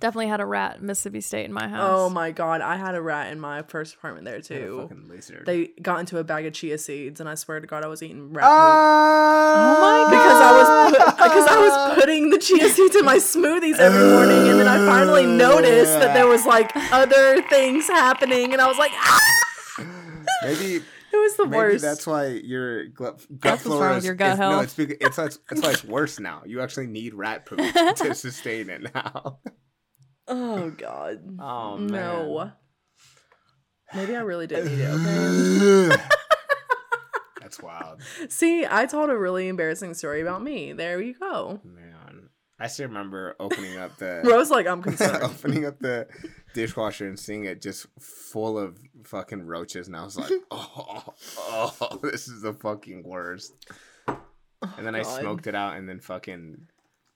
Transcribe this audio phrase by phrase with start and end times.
[0.00, 1.90] Definitely had a rat in Mississippi State in my house.
[1.92, 4.86] Oh my god, I had a rat in my first apartment there A too.
[4.88, 5.44] fucking lizard.
[5.46, 8.02] They got into a bag of chia seeds, and I swear to God, I was
[8.02, 12.96] eating rat oh my because I was put, because I was putting the chia seeds
[12.96, 17.42] in my smoothies every morning, and then I finally noticed that there was like other
[17.42, 19.18] things happening, and I was like, ah!
[20.42, 20.76] maybe
[21.12, 21.84] it was the maybe worst.
[21.84, 24.50] that's why your gut, gut That's what's flora wrong with is- your gut is- No,
[24.50, 24.64] health.
[24.64, 26.42] it's because it's it's, it's like worse now.
[26.44, 29.38] You actually need rat poop to sustain it now.
[30.28, 32.52] Oh God, Oh no.
[33.94, 34.90] Maybe I really did need it.
[35.92, 36.02] Okay.
[37.40, 38.00] That's wild,
[38.30, 40.72] See, I told a really embarrassing story about me.
[40.72, 41.60] There you go.
[41.62, 42.30] man.
[42.58, 45.18] I still remember opening up the Rose, like I'm concerned.
[45.22, 46.06] opening up the
[46.54, 51.04] dishwasher and seeing it just full of fucking roaches, and I was like, oh,
[51.38, 53.52] oh, this is the fucking worst.
[54.06, 56.68] And then I smoked it out, and then fucking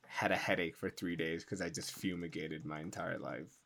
[0.09, 3.59] had a headache for three days because I just fumigated my entire life.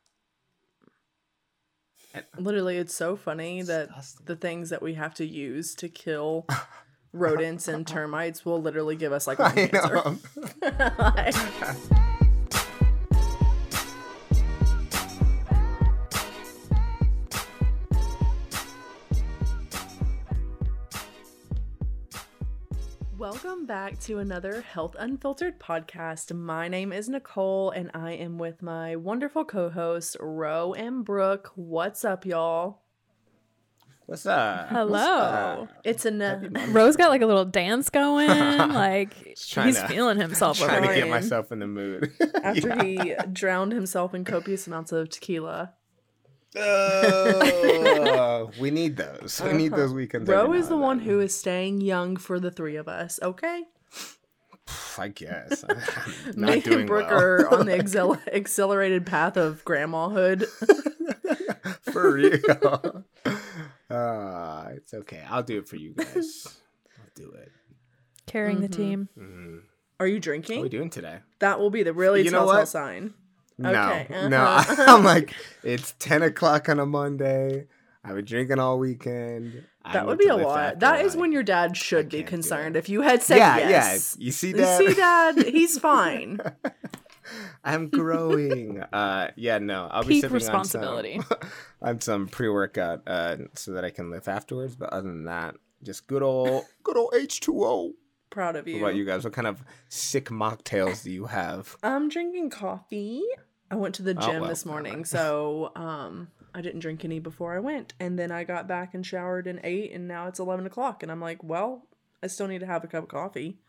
[2.37, 4.25] Literally, it's so funny that Disgusting.
[4.25, 6.45] the things that we have to use to kill
[7.11, 10.17] rodents and termites will literally give us like lung cancer.
[23.63, 26.35] Welcome back to another Health Unfiltered podcast.
[26.35, 31.53] My name is Nicole and I am with my wonderful co hosts, Ro and Brooke.
[31.55, 32.81] What's up, y'all?
[34.05, 34.67] What's up?
[34.67, 34.87] Hello.
[34.89, 35.77] What's up?
[35.85, 36.71] It's an uh, Happy Monday.
[36.73, 38.27] Ro's got like a little dance going.
[38.57, 42.11] like he's to- feeling himself over Trying to get myself in the mood.
[42.43, 43.03] after Yeah.
[43.03, 45.71] he drowned himself in copious amounts of tequila.
[46.55, 49.41] Oh, we need those.
[49.43, 50.29] We need those weekends.
[50.29, 53.63] Ro every is the one who is staying young for the three of us, okay?
[54.97, 55.63] I guess.
[55.69, 55.75] I'm
[56.35, 57.19] Me not and Brooke well.
[57.21, 60.45] are on the excel- accelerated path of grandmahood.
[61.91, 63.03] for real.
[63.89, 65.21] Uh, it's okay.
[65.29, 66.47] I'll do it for you guys.
[66.99, 67.51] I'll do it.
[68.25, 68.75] Carrying the Mhm.
[68.75, 69.09] team.
[69.17, 69.59] Mhm.
[69.99, 70.57] Are you drinking?
[70.57, 71.19] What are we doing today?
[71.39, 72.67] That will be the really You know telltale what?
[72.67, 73.13] sign.
[73.57, 74.37] No, Okay, no.
[74.41, 74.85] uh-huh.
[74.87, 75.33] I'm like,
[75.63, 77.67] it's 10 o'clock on a Monday.
[78.03, 79.63] I've been drinking all weekend.
[79.91, 80.79] That would be a lot.
[80.79, 82.75] That is when your dad should be concerned.
[82.75, 84.17] If you had said yeah, yes.
[84.19, 84.25] yeah.
[84.25, 84.65] You see You?
[84.77, 86.39] See, Dad, he's fine.
[87.63, 88.81] I'm growing.
[88.81, 91.17] uh, yeah, no, I'll be Peak sipping responsibility.
[91.19, 91.37] on some,
[91.81, 94.75] on some pre-workout uh, so that I can lift afterwards.
[94.75, 97.91] But other than that, just good old, good old H2O.
[98.33, 98.75] Proud of you.
[98.81, 99.23] What about you guys?
[99.23, 101.77] What kind of sick mocktails do you have?
[101.83, 103.21] I'm drinking coffee.
[103.69, 105.07] I went to the Oh, gym well, this morning, mind.
[105.07, 109.05] so um, I didn't drink any before I went, and then I got back and
[109.05, 111.87] showered and ate, and now it's eleven o'clock, and I'm like, well,
[112.23, 113.59] I still need to have a cup of coffee.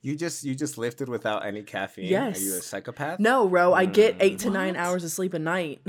[0.00, 2.06] You just you just lifted without any caffeine.
[2.06, 2.38] Yes.
[2.38, 3.18] Are you a psychopath?
[3.18, 5.80] No, Ro, I get eight to nine hours of sleep a night.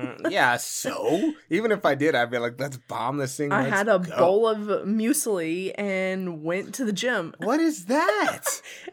[0.30, 0.56] Yeah.
[0.58, 3.52] So even if I did, I'd be like, let's bomb this thing.
[3.52, 7.34] I had a go." bowl of muesli and went to the gym.
[7.38, 8.44] What is that?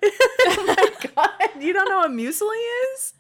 [0.04, 2.58] oh my god, you don't know what muesli
[2.96, 3.14] is?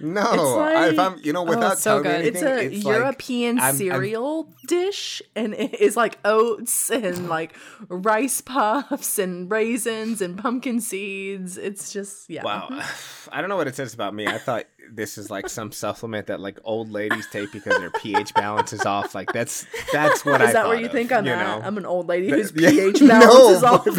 [0.00, 0.42] No, It's
[0.76, 2.24] I, if I'm, you know, Oh, without it's so good.
[2.26, 7.28] It's anything, a like, European I'm- I'm- cereal dish, and it is like oats and
[7.28, 7.54] like
[7.88, 11.56] rice puffs and raisins and pumpkin seeds.
[11.56, 12.42] It's just yeah.
[12.42, 12.68] Wow.
[13.32, 14.26] I don't know what it says about me.
[14.26, 18.34] I thought this is like some supplement that like old ladies take because their pH
[18.34, 19.14] balance is off.
[19.14, 21.46] Like that's that's what I Is that where thought you of, think I'm you at?
[21.60, 21.66] know?
[21.66, 23.84] I'm an old lady That- whose yeah, pH no, balance is off.
[23.84, 23.94] But,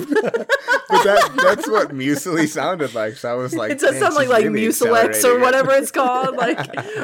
[0.89, 3.15] but that, that's what muesli sounded like.
[3.17, 6.35] So I was like, it does sound like like really Mucilex or whatever it's called,
[6.37, 6.57] like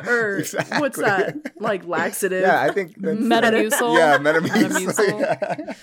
[0.08, 0.80] or Exactly.
[0.80, 1.36] what's that?
[1.60, 2.42] Like laxative.
[2.42, 3.98] Yeah, I think that's Metamucil.
[3.98, 4.94] Yeah, Metamucil.
[4.94, 5.20] Metamucil.
[5.20, 5.74] yeah.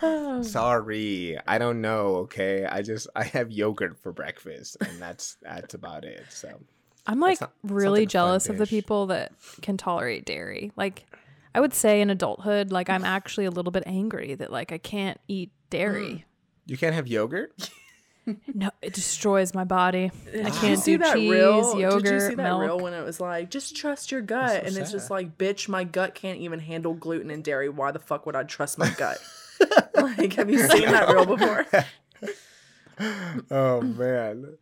[0.00, 0.42] Oh.
[0.42, 2.16] Sorry, I don't know.
[2.18, 6.24] Okay, I just I have yogurt for breakfast, and that's that's about it.
[6.30, 6.60] So
[7.08, 9.32] I'm like not- really like jealous of the people that
[9.62, 10.70] can tolerate dairy.
[10.76, 11.06] Like
[11.54, 14.78] I would say in adulthood, like I'm actually a little bit angry that like I
[14.78, 16.02] can't eat dairy.
[16.02, 16.24] Mm.
[16.66, 17.70] you can't have yogurt.
[18.52, 20.10] No, it destroys my body.
[20.44, 21.78] I can't do that cheese, reel?
[21.78, 22.60] yogurt, Did you see that milk.
[22.60, 25.66] reel when it was like, just trust your gut, so and it's just like, bitch,
[25.66, 27.70] my gut can't even handle gluten and dairy.
[27.70, 29.18] Why the fuck would I trust my gut?
[29.94, 31.66] like, have you seen that real before?
[33.50, 34.58] oh man,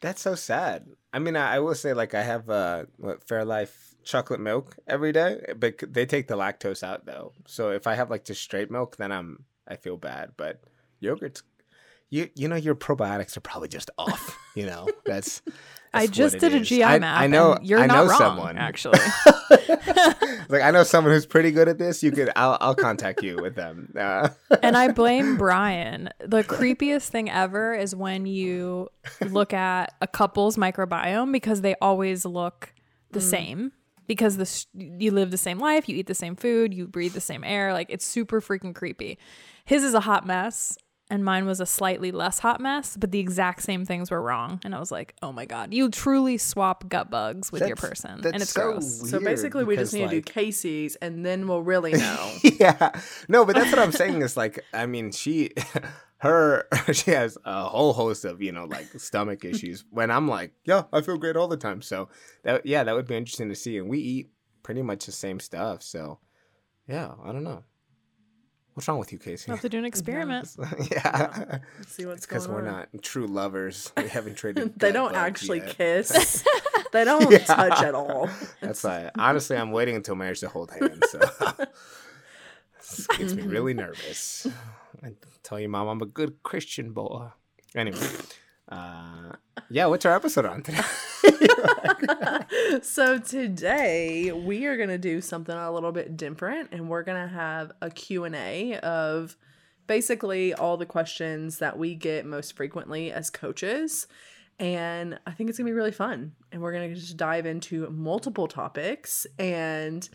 [0.00, 0.86] that's so sad.
[1.12, 5.54] I mean, I, I will say like I have uh Fairlife chocolate milk every day,
[5.56, 7.32] but they take the lactose out though.
[7.46, 10.32] So if I have like just straight milk, then I'm I feel bad.
[10.36, 10.62] But
[11.00, 11.42] yogurt's
[12.10, 14.36] you you know your probiotics are probably just off.
[14.54, 15.42] You know that's
[15.92, 16.64] I just what it did a.
[16.64, 17.20] GI I- map.
[17.20, 18.58] I know- and you're I not know wrong, someone.
[18.58, 18.98] actually.
[20.48, 22.02] like I know someone who's pretty good at this.
[22.02, 23.92] You could, I'll, I'll contact you with them.
[23.98, 24.28] Uh,
[24.62, 26.10] and I blame Brian.
[26.20, 28.88] The creepiest thing ever is when you
[29.28, 32.72] look at a couple's microbiome because they always look
[33.10, 33.72] the same.
[34.06, 37.20] Because the you live the same life, you eat the same food, you breathe the
[37.20, 37.72] same air.
[37.72, 39.18] Like it's super freaking creepy.
[39.64, 40.76] His is a hot mess,
[41.10, 44.60] and mine was a slightly less hot mess, but the exact same things were wrong.
[44.64, 48.20] And I was like, oh my god, you truly swap gut bugs with your person,
[48.24, 49.10] and it's so gross.
[49.10, 52.32] So basically, we just need like- to do Casey's, and then we'll really know.
[52.42, 52.92] yeah,
[53.28, 54.22] no, but that's what I'm saying.
[54.22, 55.50] Is like, I mean, she,
[56.18, 59.84] her, she has a whole host of you know like stomach issues.
[59.90, 61.82] When I'm like, yeah, I feel great all the time.
[61.82, 62.08] So
[62.44, 63.76] that, yeah, that would be interesting to see.
[63.78, 64.30] And we eat
[64.62, 65.82] pretty much the same stuff.
[65.82, 66.20] So
[66.86, 67.64] yeah, I don't know.
[68.74, 69.46] What's wrong with you, Casey?
[69.48, 70.54] We'll have to do an experiment.
[70.90, 72.46] yeah, Let's see what's going on.
[72.46, 72.64] because we're on.
[72.64, 73.92] not true lovers.
[73.96, 74.78] We haven't traded.
[74.78, 75.76] they don't actually yet.
[75.76, 76.44] kiss.
[76.92, 77.38] they don't Yeah.
[77.38, 78.28] touch at all.
[78.60, 79.10] That's why.
[79.18, 80.98] Honestly, I'm waiting until marriage to hold hands.
[81.10, 81.18] So
[82.78, 84.46] this gets me really nervous.
[85.04, 85.12] I
[85.42, 87.28] tell you, mom, I'm a good Christian boy.
[87.74, 87.98] Anyway,
[88.68, 89.32] uh,
[89.68, 89.86] yeah.
[89.86, 90.82] What's our episode on today?
[92.82, 97.20] so today we are going to do something a little bit different and we're going
[97.28, 99.36] to have a Q&A of
[99.86, 104.06] basically all the questions that we get most frequently as coaches
[104.58, 107.46] and I think it's going to be really fun and we're going to just dive
[107.46, 110.08] into multiple topics and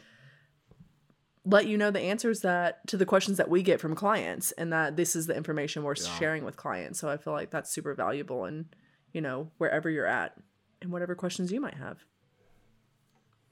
[1.43, 4.71] let you know the answers that to the questions that we get from clients and
[4.73, 6.09] that this is the information we're Yeah.
[6.17, 8.65] sharing with clients so I feel like that's super valuable and
[9.13, 10.33] you know wherever you're at
[10.81, 11.99] and whatever questions you might have.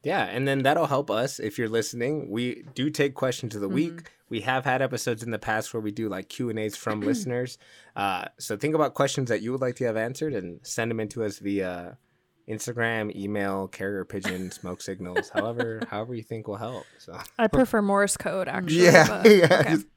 [0.03, 2.29] Yeah, and then that'll help us if you're listening.
[2.29, 4.11] We do take questions of the week.
[4.27, 6.99] We have had episodes in the past where we do like Q and A's from
[7.05, 7.57] listeners.
[7.95, 10.99] Uh, so think about questions that you would like to have answered and send them
[10.99, 11.97] into us via
[12.49, 16.83] Instagram, email, carrier pigeon, smoke signals, however, however you think will help.
[16.97, 18.83] So I prefer Morse code actually.
[18.83, 19.59] yeah, but- yeah.
[19.59, 19.69] okay.
[19.69, 19.87] just-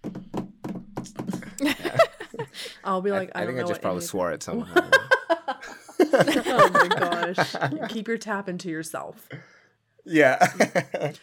[2.85, 4.69] I'll be like, I, I don't think I just probably any- swore at someone.
[6.47, 7.57] oh my gosh!
[7.89, 9.29] Keep your tapping to yourself.
[10.05, 11.13] yeah.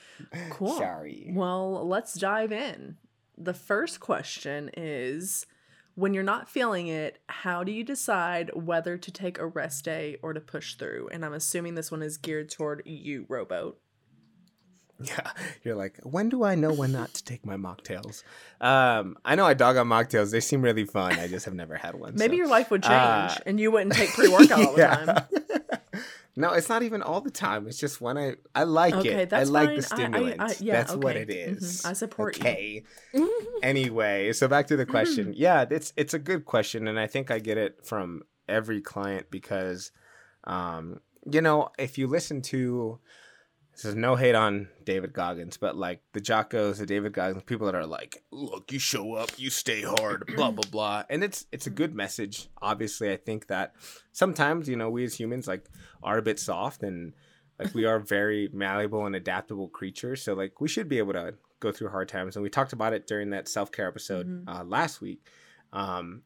[0.50, 0.77] Cool.
[0.77, 1.31] Sorry.
[1.33, 2.97] Well, let's dive in.
[3.38, 5.45] The first question is
[5.95, 10.18] when you're not feeling it, how do you decide whether to take a rest day
[10.24, 11.09] or to push through?
[11.12, 13.80] And I'm assuming this one is geared toward you, Rowboat.
[15.04, 15.31] Yeah,
[15.63, 18.24] you're like, when do I know when not to take my mocktails?
[18.62, 20.31] Um, I know I dog on mocktails.
[20.31, 21.19] They seem really fun.
[21.19, 22.13] I just have never had one.
[22.16, 22.38] Maybe so.
[22.38, 24.84] your life would change uh, and you wouldn't take pre workout all the
[25.92, 26.01] time.
[26.38, 27.68] no, it's not even all the time.
[27.68, 29.30] It's just when I I like Okay, it.
[29.30, 30.12] that's I like fine.
[30.12, 31.22] the I- I- I- yeah, that's what okay.
[31.24, 31.81] it is.
[31.81, 31.90] Mhm.
[31.90, 32.42] I support you.
[32.44, 32.84] okay.
[33.62, 35.25] anyway, so back to the question.
[35.25, 35.42] Mm-hmm.
[35.42, 39.28] yeah, it's it's a good question, and I think I get it from every client
[39.31, 39.92] because,
[40.45, 41.00] um,
[41.30, 43.00] you know, if you listen to
[43.73, 47.65] this is no hate on David Goggins, but like the Jockos, the David Goggins, people
[47.65, 51.45] that are like, look, you show up, you stay hard, blah blah blah, and it's
[51.51, 52.49] it's a good message.
[52.61, 53.73] Obviously, I think that
[54.11, 55.65] sometimes you know we as humans like
[56.01, 57.13] are a bit soft and
[57.59, 61.35] like we are very malleable and adaptable creatures, so like we should be able to
[61.59, 64.43] go through hard times, and we talked about it during that self care episode Mhm.
[64.47, 65.25] uh, last week.
[65.71, 66.23] Um,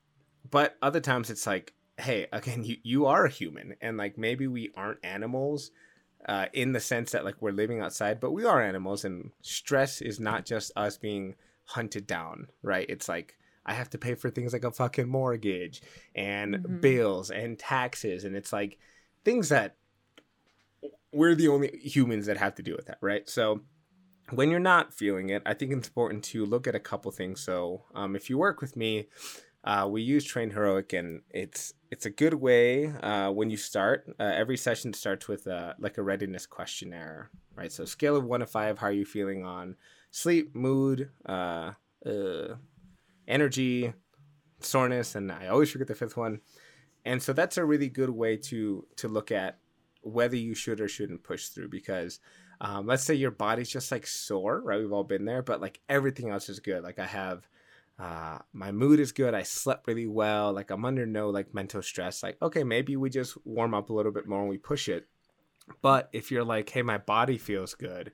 [0.49, 4.47] but other times it's like, hey, again, you you are a human, and like maybe
[4.47, 5.71] we aren't animals
[6.27, 10.01] uh, in the sense that like we're living outside, but we are animals, and stress
[10.01, 11.35] is not just us being
[11.65, 12.85] hunted down, right?
[12.89, 15.81] It's like I have to pay for things like a fucking mortgage
[16.15, 16.81] and Mhm.
[16.81, 18.77] bills and taxes, and it's like
[19.23, 19.75] things that
[21.11, 23.27] we're the only humans that have to deal with that, right?
[23.29, 23.61] So
[24.31, 27.41] when you're not feeling it, I think it's important to look at a couple things.
[27.41, 29.07] So um, if you work with me,
[29.63, 34.05] uh, we use TrainHeroic, and it's it's a good way uh, when you start.
[34.19, 37.71] Uh, every session starts with uh, like a readiness questionnaire, right?
[37.71, 39.75] So scale of one to five, how are you feeling on
[40.11, 41.71] sleep, mood, uh,
[42.05, 42.55] uh,
[43.27, 43.93] energy,
[44.59, 46.41] soreness, and I always forget the fifth one.
[47.05, 49.59] And so that's a really good way to to look at
[50.01, 52.19] whether you should or shouldn't push through because
[52.59, 54.79] um, let's say your body's just like sore, right?
[54.79, 56.83] We've all been there, but like everything else is good.
[56.83, 57.47] Like I have,
[57.99, 59.33] uh, my mood is good.
[59.33, 60.53] I slept really well.
[60.53, 62.21] Like I'm under no like mental stress.
[62.21, 65.07] Like, okay, maybe we just warm up a little bit more and we push it.
[65.81, 68.11] But if you're like, hey, my body feels good,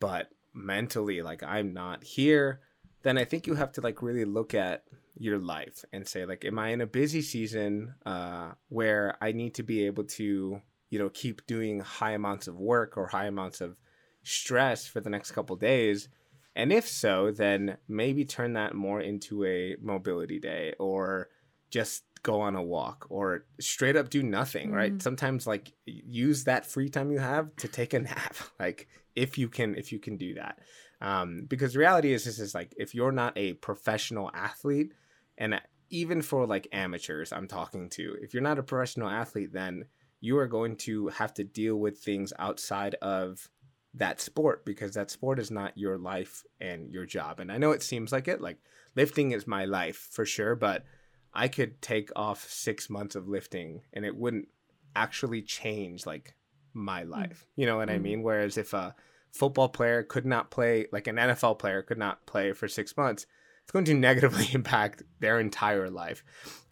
[0.00, 2.60] but mentally, like I'm not here,
[3.02, 4.84] then I think you have to like really look at
[5.16, 9.54] your life and say, like, am I in a busy season uh, where I need
[9.54, 13.60] to be able to you know keep doing high amounts of work or high amounts
[13.60, 13.76] of
[14.22, 16.08] stress for the next couple days
[16.56, 21.28] and if so then maybe turn that more into a mobility day or
[21.70, 24.94] just go on a walk or straight up do nothing, right?
[24.94, 25.02] Mhm.
[25.02, 28.36] Sometimes like use that free time you have to take a nap.
[28.58, 30.58] Like if you can if you can do that.
[31.00, 34.92] Um because the reality is this is like if you're not a professional athlete
[35.36, 39.84] and even for like amateurs I'm talking to, if you're not a professional athlete then
[40.20, 43.50] you are going to have to deal with things outside of
[43.94, 47.38] that sport because that sport is not your life and your job.
[47.40, 48.58] And I know it seems like it, like
[48.96, 50.84] lifting is my life for sure, but
[51.32, 54.48] I could take off six months of lifting and it wouldn't
[54.96, 56.34] actually change like
[56.72, 57.46] my life.
[57.56, 58.02] You know what I Mm.
[58.02, 58.22] mean?
[58.22, 58.94] Whereas if a
[59.32, 63.26] football player could not play, like an NFL player could not play for six months,
[63.62, 66.24] it's going to negatively impact their entire life.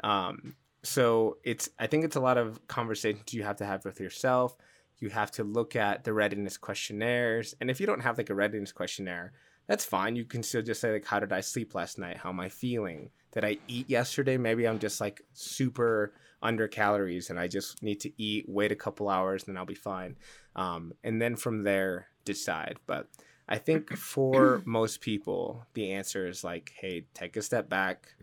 [0.02, 4.00] Um, so it's, I think it's a lot of conversations you have to have with
[4.00, 4.56] yourself.
[5.02, 7.54] You have to look at the readiness questionnaires.
[7.60, 9.32] And if you don't have like a readiness questionnaire,
[9.66, 10.16] that's fine.
[10.16, 12.18] You can still just say like, how did I sleep last night?
[12.18, 13.10] How am I feeling?
[13.32, 14.36] Did I eat yesterday?
[14.36, 18.76] Maybe I'm just like super under calories and I just need to eat, wait a
[18.76, 20.16] couple hours, then I'll be fine.
[20.56, 22.78] Um, and then from there, decide.
[22.86, 23.08] But
[23.48, 28.14] I think for most people, the answer is like, hey, take a step back.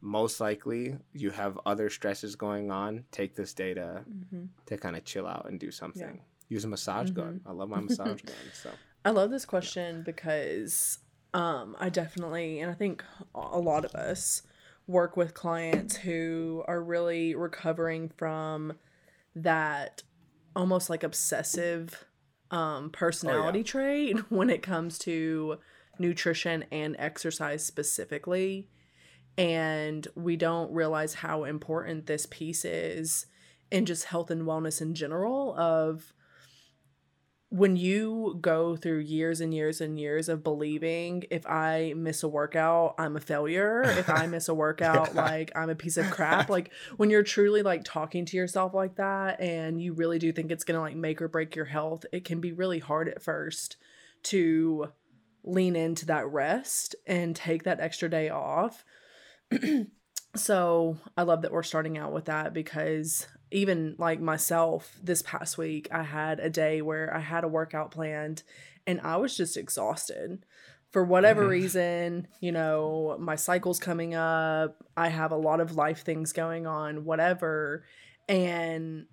[0.00, 3.04] Most likely, you have other stresses going on.
[3.10, 4.48] Take this data Mhm.
[4.66, 6.22] to kind of chill out and do something.
[6.48, 7.40] Use a massage gun.
[7.44, 8.36] I love my massage gun.
[8.52, 8.70] So
[9.04, 10.98] I love this question because
[11.34, 14.42] um, I definitely, and I think a lot of us
[14.86, 18.74] work with clients who are really recovering from
[19.34, 20.02] that
[20.54, 22.04] almost like obsessive
[22.50, 25.58] um, personality trait when it comes to
[25.98, 28.68] nutrition and exercise specifically.
[29.38, 33.26] And we don't realize how important this piece is
[33.70, 36.12] in just health and wellness in general of
[37.48, 42.28] when you go through years and years and years of believing if I miss a
[42.28, 43.82] workout, I'm a failure.
[43.82, 45.22] If I miss a workout, Yeah.
[45.22, 46.48] like I'm a piece of crap.
[46.56, 50.50] Like when you're truly like talking to yourself like that and you really do think
[50.50, 53.22] it's going to like make or break your health, it can be really hard at
[53.22, 53.76] first
[54.24, 54.88] to
[55.44, 58.84] lean into that rest and take that extra day off.
[60.34, 65.56] So I love that we're starting out with that because even like myself this past
[65.56, 68.42] week, I had a day where I had a workout planned
[68.86, 70.44] and I was just exhausted.
[70.90, 71.50] For whatever Mhm.
[71.50, 76.66] reason, you know, my cycle's coming up, I have a lot of life things going
[76.66, 77.84] on, whatever.
[78.28, 79.06] And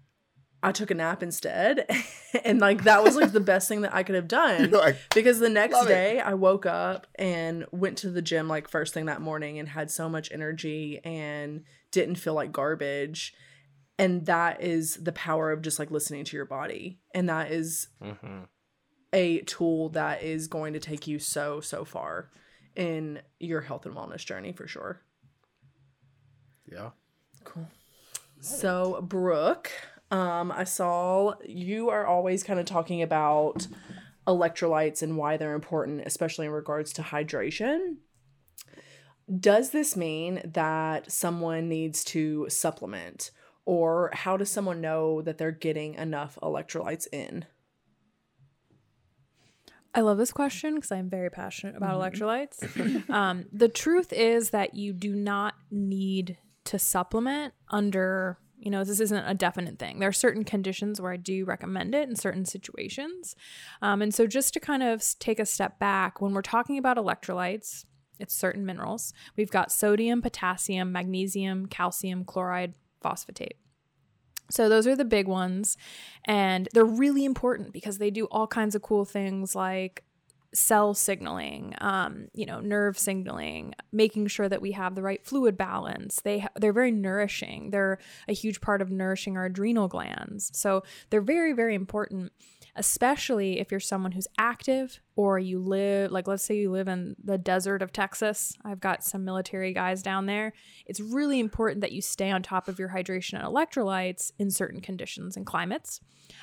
[0.63, 1.85] I took a nap instead.
[2.45, 4.73] and like that was like the best thing that I could have done
[5.13, 5.89] because the next Love it.
[5.89, 9.67] day I woke up and went to the gym like first thing that morning and
[9.67, 13.33] had so much energy and didn't feel like garbage.
[13.99, 16.99] And that is the power of just like listening to your body.
[17.13, 18.47] And that is mhm.
[19.11, 22.31] a tool that is going to take you so, so far
[22.75, 25.01] in your health and wellness journey for sure.
[26.71, 26.91] yeah.
[27.43, 27.67] Cool.
[28.39, 29.71] So, Brooke,
[30.13, 33.67] um, I saw you are always kind of talking about
[34.27, 37.97] electrolytes and why they're important, especially in regards to hydration.
[39.39, 43.31] Does this mean that someone needs to supplement,
[43.65, 47.45] or how does someone know that they're getting enough electrolytes in?
[49.95, 52.11] I love this question because I'm very passionate about Mhm.
[52.11, 53.09] electrolytes.
[53.09, 59.01] um, the truth is that you do not need to supplement under, you know, this
[59.01, 59.99] isn't a definite thing.
[59.99, 63.35] There are certain conditions where I do recommend it in certain situations.
[63.81, 66.95] Um, and so, just to kind of take a step back, when we're talking about
[66.95, 67.83] electrolytes,
[68.19, 69.13] it's certain minerals.
[69.35, 73.57] We've got sodium, potassium, magnesium, calcium, chloride, phosphatate.
[74.49, 75.77] So those are the big ones.
[76.25, 80.03] And they're really important because they do all kinds of cool things like
[80.53, 85.57] cell signaling, um, you know, nerve signaling, making sure that we have the right fluid
[85.57, 86.21] balance.
[86.23, 87.71] They ha- they're very nourishing.
[87.71, 90.51] They're a huge part of nourishing our adrenal glands.
[90.53, 92.31] So they're very very important,
[92.75, 97.15] especially if you're someone who's active or you live like let's say you live in
[97.23, 98.53] the desert of Texas.
[98.63, 100.53] I've got some military guys down there.
[100.85, 104.81] It's really important that you stay on top of your hydration and electrolytes in certain
[104.81, 105.99] conditions and climates,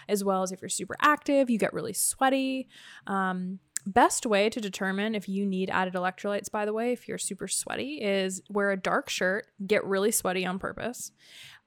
[0.08, 2.68] as well as if you're super active, you get really sweaty.
[3.06, 7.18] Um, best way to determine if you need added electrolytes, by the way, if you're
[7.18, 11.12] super sweaty, is wear a dark shirt, get really sweaty on purpose,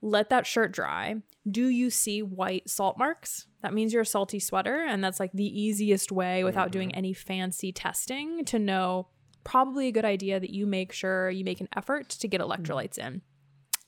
[0.01, 1.15] let that shirt dry.
[1.49, 3.47] Do you see white salt marks?
[3.61, 6.97] That means you're a salty sweater, and that's like the easiest way without doing mm-hmm.
[6.97, 9.07] any fancy testing to know.
[9.43, 12.51] Probably a good idea that you make sure you make an effort to get mm-hmm.
[12.51, 13.21] electrolytes in.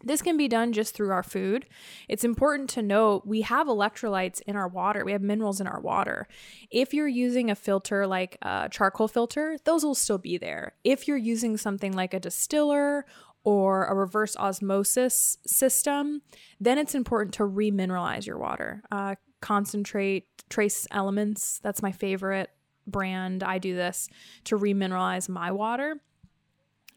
[0.05, 1.65] This can be done just through our food.
[2.07, 5.81] It's important to note we have electrolytes in our water, we have minerals in our
[5.81, 6.27] water.
[6.69, 10.75] If you're using a filter like a charcoal filter, those will still be there.
[10.83, 13.05] If you're using something like a distiller
[13.43, 16.21] or a reverse osmosis system,
[16.59, 18.83] then it's important to remineralize your water.
[18.91, 21.59] Uh, ConcenTrace, trace elements.
[21.63, 22.50] That's my favorite
[22.88, 23.43] brand.
[23.43, 24.09] I do this
[24.45, 26.01] to remineralize my water.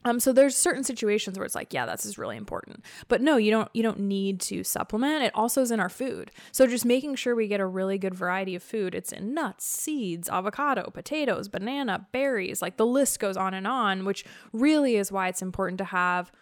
[0.08, 2.82] Um, so there's certain situations where it's like, yeah, this is really important.
[3.08, 5.22] But no, you don't you don't need to supplement.
[5.22, 6.30] It also is in our food.
[6.50, 8.94] So just making sure we get a really good variety of food.
[8.94, 14.06] It's in nuts, seeds, avocado, potatoes, banana, berries, like the list goes on and on,
[14.06, 16.32] which really is why it's important to have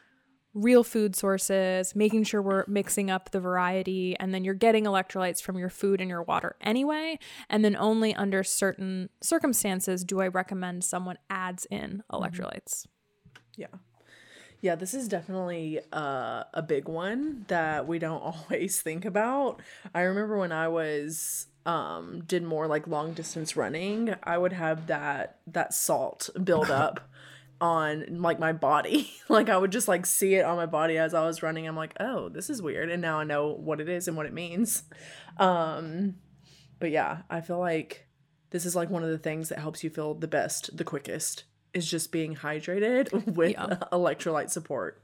[0.55, 5.43] real food sources, making sure we're mixing up the variety, and then you're getting electrolytes
[5.43, 7.19] from your food and your water anyway.
[7.51, 12.87] And then only under certain circumstances do I recommend someone adds in electrolytes.
[13.57, 13.69] Yeah.
[14.61, 18.21] Yeah, this is definitely uh, a big one that we don't
[18.51, 19.61] always think about.
[19.95, 24.87] I remember when I was um did more like long distance running, I would have
[24.87, 27.01] that that salt build up
[27.61, 29.11] on like my body.
[29.29, 31.67] like I would just like see it on my body as I was running.
[31.67, 34.27] I'm like, "Oh, this is weird." And now I know what it is and what
[34.27, 34.85] it means.
[35.39, 36.17] Um
[36.79, 38.07] but yeah, I feel like
[38.51, 41.45] this is like one of the things that helps you feel the best, the quickest
[41.77, 43.77] is just being hydrated with Yeah.
[43.93, 45.03] electrolyte support.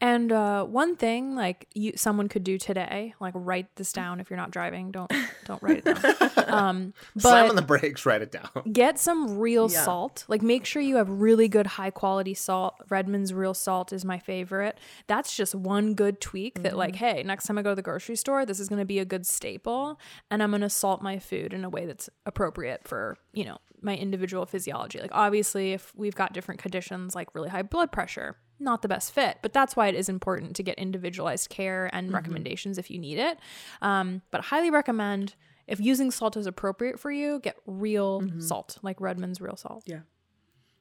[0.00, 4.18] And uh, one thing, like you, someone could do today, like write this down.
[4.20, 5.12] If you're not driving, don't
[5.44, 6.30] don't write it down.
[6.50, 8.48] Um, Slam on the brakes, write it down.
[8.72, 9.84] get some real Yeah.
[9.84, 10.24] salt.
[10.26, 12.74] Like make sure you have really good high quality salt.
[12.88, 14.76] Redmond's real salt is my favorite.
[15.06, 18.16] That's just one good tweak that like, hey, next time I go to the grocery
[18.16, 21.20] store, this is going to be a good staple and I'm going to salt my
[21.20, 24.98] food in a way that's appropriate for, you know, my individual physiology.
[25.00, 29.12] Like obviously if we've got different conditions like really high blood pressure, not the best
[29.12, 32.98] fit, but that's why it is important to get individualized care and recommendations if you
[32.98, 33.38] need it.
[33.82, 35.34] Um, but highly recommend
[35.66, 39.84] if using salt is appropriate for you, get real salt, like Redmond's real salt.
[39.86, 40.00] Yeah.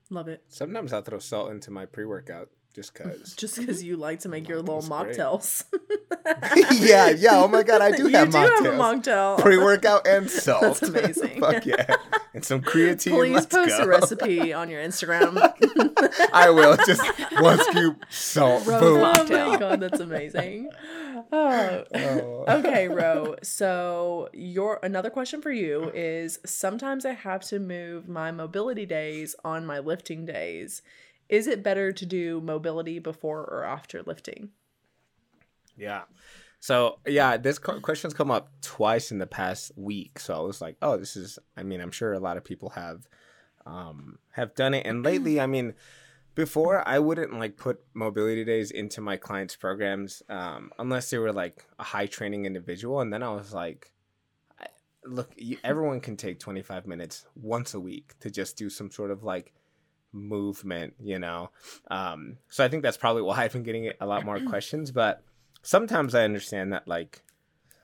[0.09, 0.43] Love it.
[0.47, 3.35] Sometimes I'll throw salt into my pre workout just because.
[3.35, 5.65] Just because you like to make your little mocktails.
[6.81, 7.29] yeah, yeah.
[7.33, 9.03] Oh my god, I do you have do have a mocktails.
[9.03, 9.39] mocktail.
[9.39, 10.61] Pre workout and salt.
[10.61, 11.39] That's amazing.
[11.39, 11.95] Fuck yeah.
[12.33, 13.11] And some creatine.
[13.11, 13.83] Please Let's post go.
[13.83, 15.37] a recipe on your Instagram.
[16.33, 16.77] I will.
[16.85, 17.01] Just
[17.39, 18.65] one scoop salt.
[18.65, 19.01] Rose Boom.
[19.01, 20.69] mock- oh my god, that's amazing.
[21.31, 21.83] Oh.
[21.93, 22.45] Oh.
[22.47, 23.35] Okay, Ro.
[23.43, 29.35] So your another question for you is sometimes I have to move my mobility days
[29.43, 30.81] on my lifting days.
[31.29, 34.49] Is it better to do mobility before or after lifting?
[35.77, 36.03] Yeah.
[36.59, 40.19] So yeah, this question's come up twice in the past week.
[40.19, 41.39] So I was like, oh, this is.
[41.55, 43.07] I mean, I'm sure a lot of people have
[43.65, 44.85] um, have done it.
[44.85, 45.73] And lately, I mean,
[46.35, 51.33] before I wouldn't like put mobility days into my clients' programs um, unless they were
[51.33, 52.99] like a high training individual.
[53.01, 53.91] And then I was like,
[55.05, 59.11] look, you, everyone can take 25 minutes once a week to just do some sort
[59.11, 59.53] of like
[60.11, 61.51] movement, you know.
[61.89, 64.91] Um, so I think that's probably why I've been getting a lot more questions.
[64.91, 65.23] But
[65.61, 67.23] sometimes I understand that like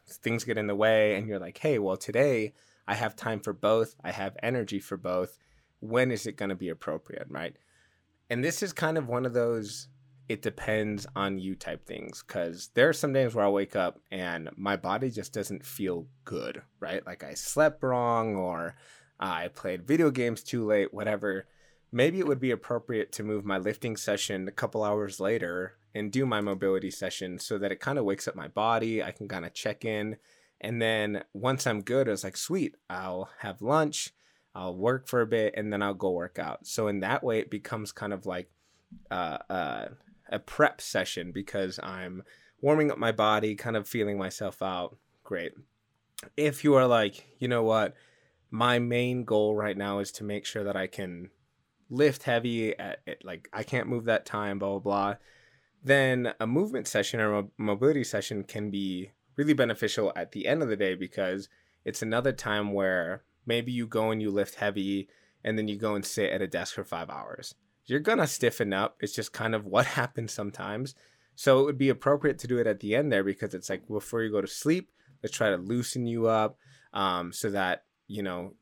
[0.08, 2.54] things get in the way, and you're like, hey, well, today
[2.88, 3.96] I have time for both.
[4.04, 5.38] I have energy for both.
[5.80, 7.56] When is it going to be appropriate, right?
[8.30, 9.88] And this is kind of one of those
[10.28, 14.00] it depends on you type things because there are some days where I wake up
[14.12, 17.06] and my body just doesn't feel good, right?
[17.06, 18.76] Like I slept wrong or
[19.20, 21.46] I played video games too late, whatever.
[21.92, 26.12] Maybe it would be appropriate to move my lifting session a couple hours later and
[26.12, 29.02] do my mobility session so that it kind of wakes up my body.
[29.02, 30.18] I can kind of check in.
[30.62, 34.14] And then once I'm good, it's like, sweet, I'll have lunch,
[34.54, 36.66] I'll work for a bit, and then I'll go work out.
[36.66, 38.50] So in that way, it becomes kind of like
[39.12, 39.86] uh, uh,
[40.30, 42.24] a prep session because I'm
[42.62, 44.98] warming up my body, kind of feeling myself out.
[45.24, 45.54] Great.
[46.38, 47.94] If you are like, you know what,
[48.50, 51.30] my main goal right now is to make sure that I can
[51.90, 55.16] lift heavy at, at like I can't move that time, blah blah blah.
[55.84, 60.64] Then a movement session or a mobility session can be really beneficial at the end
[60.64, 61.50] of the day because
[61.84, 65.08] it's another time where maybe you go and you lift heavy
[65.44, 67.54] and then you go and sit at a desk for five hours.
[67.86, 68.98] You're gonna stiffen up.
[69.00, 70.96] It's just kind of what happens sometimes.
[71.36, 73.88] So it would be appropriate to do it at the end there because it's like
[73.88, 74.90] before you go to sleep,
[75.22, 76.58] let's try to loosen you up
[76.94, 78.54] um, so that you know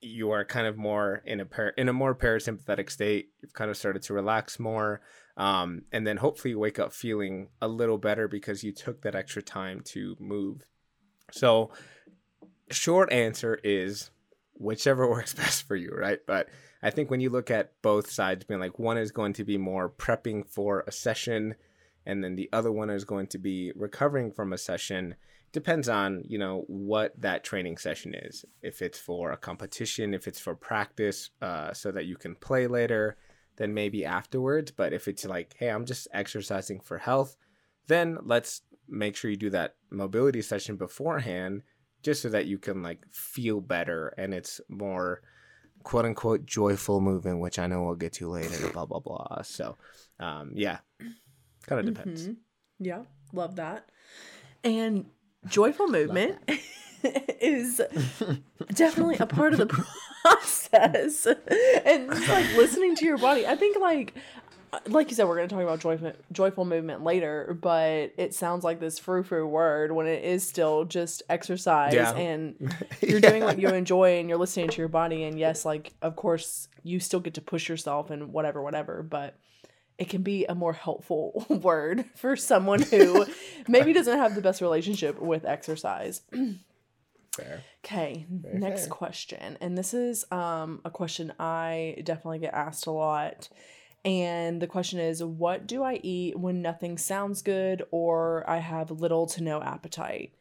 [0.00, 3.30] you are kind of more in a par- in a more parasympathetic state.
[3.40, 5.00] You've kind of started to relax more,
[5.36, 9.14] um, and then hopefully you wake up feeling a little better because you took that
[9.14, 10.62] extra time to move.
[11.32, 11.70] So,
[12.70, 14.10] short answer is
[14.54, 16.20] whichever works best for you, right?
[16.26, 16.48] But
[16.82, 19.58] I think when you look at both sides, being like one is going to be
[19.58, 21.56] more prepping for a session,
[22.06, 25.16] and then the other one is going to be recovering from a session
[25.52, 30.28] depends on you know what that training session is if it's for a competition if
[30.28, 33.16] it's for practice uh, so that you can play later
[33.58, 34.70] then maybe afterwards.
[34.70, 37.36] But if it's like, hey, I'm just exercising for health,
[37.88, 41.62] then let's make sure you do that mobility session beforehand
[42.02, 45.22] just so that you can like feel better and it's more
[45.82, 49.42] quote unquote joyful movement, which I know we'll get to later, blah blah blah.
[49.42, 49.76] So
[50.20, 50.78] um yeah.
[51.66, 52.28] Kind of depends.
[52.28, 52.36] Mhm.
[52.78, 53.90] Yeah, love that.
[54.64, 55.06] And
[55.48, 56.38] joyful movement
[57.40, 57.80] is
[58.74, 59.66] definitely a part of the
[60.22, 61.26] process.
[61.84, 63.46] And it's like listening to your body.
[63.46, 64.14] I think like
[64.88, 68.64] like you said, we're going to talk about joyful joyful movement later, but it sounds
[68.64, 72.14] like this frou frou word when it is still just exercise Yeah.
[72.14, 75.24] and you're doing what you enjoy and you're listening to your body.
[75.24, 79.34] And yes, like of course you still get to push yourself and whatever, whatever, but
[79.98, 83.26] it can be a more helpful word for someone who
[83.68, 86.22] maybe doesn't have the best relationship with exercise.
[87.32, 87.62] Fair.
[87.84, 88.90] Okay, Very next fair.
[88.90, 89.58] question.
[89.60, 93.48] And this is um a question I definitely get asked a lot.
[94.04, 98.90] And the question is what do I eat when nothing sounds good or I have
[98.90, 100.34] little to no appetite?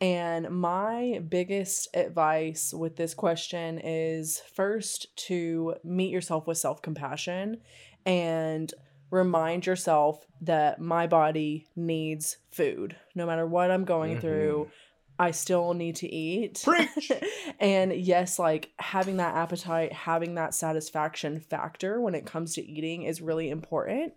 [0.00, 7.62] And my biggest advice with this question is first to meet yourself with self-compassion
[8.04, 8.74] and
[9.16, 12.96] remind yourself that my body needs food.
[13.14, 14.20] No matter what I'm going Mhm.
[14.20, 14.70] through,
[15.18, 16.60] I still need to eat.
[16.62, 17.10] Preach.
[17.58, 23.04] and yes, like having that appetite, having that satisfaction factor when it comes to eating
[23.04, 24.12] is really important.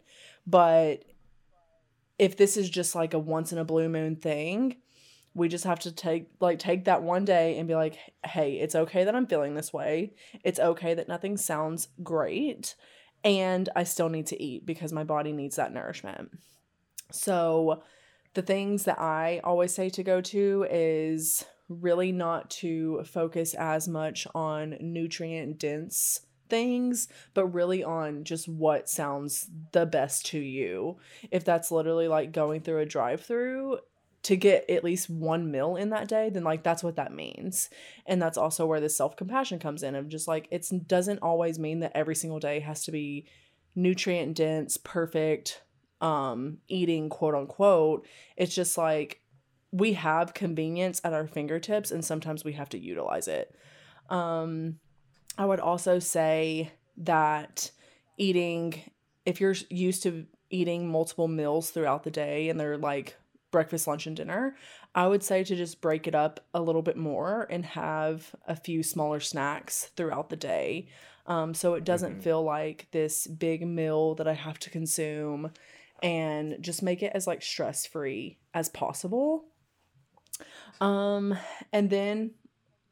[0.46, 1.04] But
[2.18, 4.76] if this is just like a once in a blue moon thing,
[5.34, 8.76] we just have to take like take that one day and be like, "Hey, it's
[8.76, 10.12] okay that I'm feeling this way.
[10.44, 12.76] It's okay that nothing sounds great,
[13.24, 16.32] and I still need to eat because my body needs that nourishment."
[17.12, 17.84] So,
[18.34, 23.88] the things that I always say to go to is really not to focus as
[23.88, 30.98] much on nutrient dense things, but really on just what sounds the best to you.
[31.32, 33.80] If that's literally like going through a drive through
[34.24, 37.70] to get at least one meal in that day, then like that's what that means.
[38.06, 41.58] And that's also where the self compassion comes in of just like it doesn't always
[41.58, 43.28] mean that every single day has to be
[43.76, 45.64] nutrient dense, perfect
[46.02, 48.06] um eating quote unquote.
[48.36, 49.22] It's just like
[49.72, 53.56] we have convenience at our fingertips and sometimes we have to utilize it.
[54.10, 54.80] Um
[55.38, 57.72] I would also say that
[58.18, 58.82] eating
[59.26, 63.16] if you're used to eating multiple meals throughout the day and they're like
[63.52, 64.56] breakfast, lunch, and dinner,
[64.96, 68.56] I would say to just break it up a little bit more and have a
[68.56, 70.90] few smaller snacks throughout the day.
[71.26, 72.22] Um, so it doesn't Mhm.
[72.22, 75.52] feel like this big meal that I have to consume
[76.02, 79.46] and just make it as like stress free as possible.
[80.82, 81.38] Um,
[81.72, 82.36] and then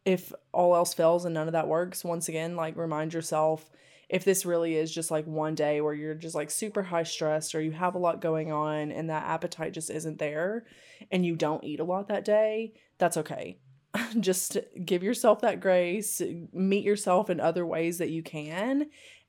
[0.05, 3.69] if all else fails and none of that works, once again, like remind yourself
[4.09, 7.53] if this really is just like one day where you're just like super high stressed
[7.53, 10.65] or you have a lot going on and that appetite just isn't there
[11.11, 13.59] and you don't eat a lot that day, that's okay.
[14.19, 16.21] just give yourself that grace,
[16.53, 18.87] meet yourself in other ways that you can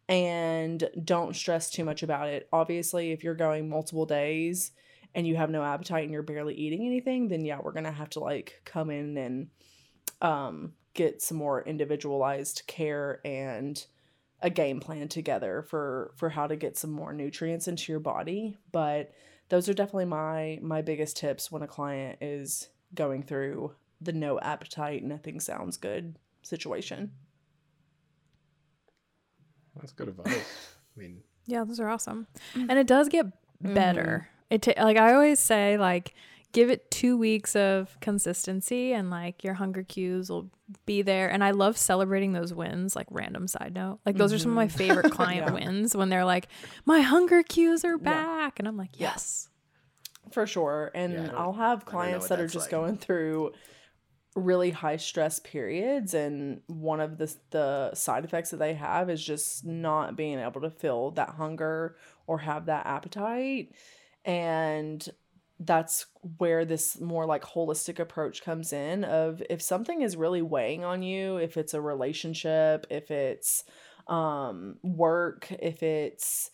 [0.09, 2.49] and don't stress too much about it.
[2.53, 4.73] Obviously, if you're going multiple days
[5.14, 7.91] and you have no appetite and you're barely eating anything, then yeah, we're going to
[7.91, 9.49] have to like come in and
[10.21, 13.87] um get some more individualized care and
[14.40, 18.57] a game plan together for for how to get some more nutrients into your body
[18.72, 19.12] but
[19.48, 24.38] those are definitely my my biggest tips when a client is going through the no
[24.40, 27.11] appetite nothing sounds good situation
[29.77, 30.74] That's good advice.
[30.96, 32.27] I mean, Yeah, those are awesome.
[32.55, 32.66] Mm.
[32.70, 33.27] And it does get
[33.61, 34.29] better.
[34.51, 36.14] It ta- like I always say like
[36.53, 40.51] give it 2 weeks of consistency and like your hunger cues will
[40.87, 44.01] be there and I love celebrating those wins like random side note.
[44.07, 44.77] Like those are some of my mm-hmm.
[44.79, 45.53] favorite client Yeah.
[45.53, 46.49] wins when they're like
[46.85, 48.13] my hunger cues are Yeah.
[48.13, 49.49] back and I'm like yes.
[50.33, 52.67] for sure and Yeah, I don't- i'll have I don't know clients that are just
[52.67, 52.71] like.
[52.71, 53.53] going through
[54.37, 59.25] really high stress periods and one of the the side effects that they have is
[59.25, 63.73] just not being able to feel that hunger or have that appetite
[64.25, 65.09] and
[65.61, 66.07] that's
[66.38, 71.03] where this more like holistic approach comes in of if something is really weighing on
[71.03, 73.64] you if it's a relationship if it's
[74.07, 76.51] um work if it's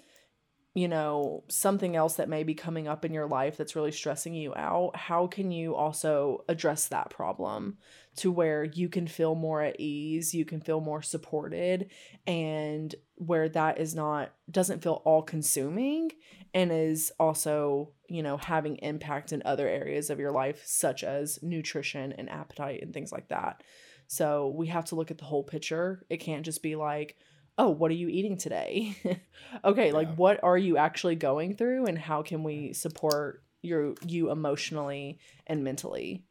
[0.75, 4.35] you know something else that may be coming up in your life that's really stressing
[4.35, 7.79] you out how can you also address that problem
[8.17, 11.91] to where you can feel more at ease you can feel more supported
[12.27, 16.11] and where that is not doesn't feel all consuming
[16.53, 21.39] and is also you know having impact in other areas of your life such as
[21.43, 23.63] nutrition and appetite and things like that.
[24.07, 26.05] So we have to look at the whole picture.
[26.11, 27.17] It can't just be like
[27.59, 28.97] oh, what are you eating today?
[29.65, 34.31] okay, like what are you actually going through and how can we support your you
[34.31, 36.25] emotionally and mentally?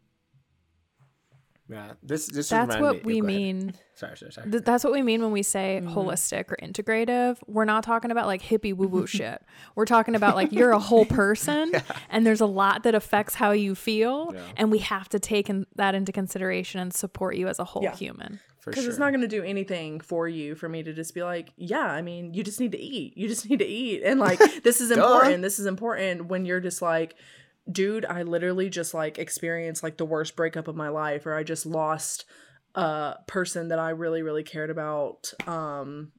[1.73, 3.37] Yeah, this this That's what me- we go ahead.
[3.41, 3.73] mean.
[3.95, 4.51] Sorry, sorry, sorry.
[4.51, 5.93] Th- that's what we mean when we say Mhm.
[5.93, 7.37] holistic or integrative.
[7.47, 9.41] We're not talking about like hippie woo woo shit.
[9.75, 11.71] We're talking about like you're a whole person
[12.09, 14.31] and there's a lot that affects how you feel.
[14.33, 14.41] Yeah.
[14.57, 17.83] And we have to take in, that into consideration and support you as a whole
[17.83, 17.95] Yeah.
[17.95, 18.39] human.
[18.65, 18.91] Because sure.
[18.91, 21.81] it's not going to do anything for you for me to just be like, yeah,
[21.85, 23.17] I mean, you just need to eat.
[23.17, 24.03] You just need to eat.
[24.03, 25.41] And like, this is important.
[25.41, 27.15] This is important when you're just like,
[27.71, 31.43] dude, I literally just like experienced like the worst breakup of my life, or I
[31.43, 32.25] just lost
[32.75, 35.33] a person that I really, really cared about.
[35.47, 36.11] Um,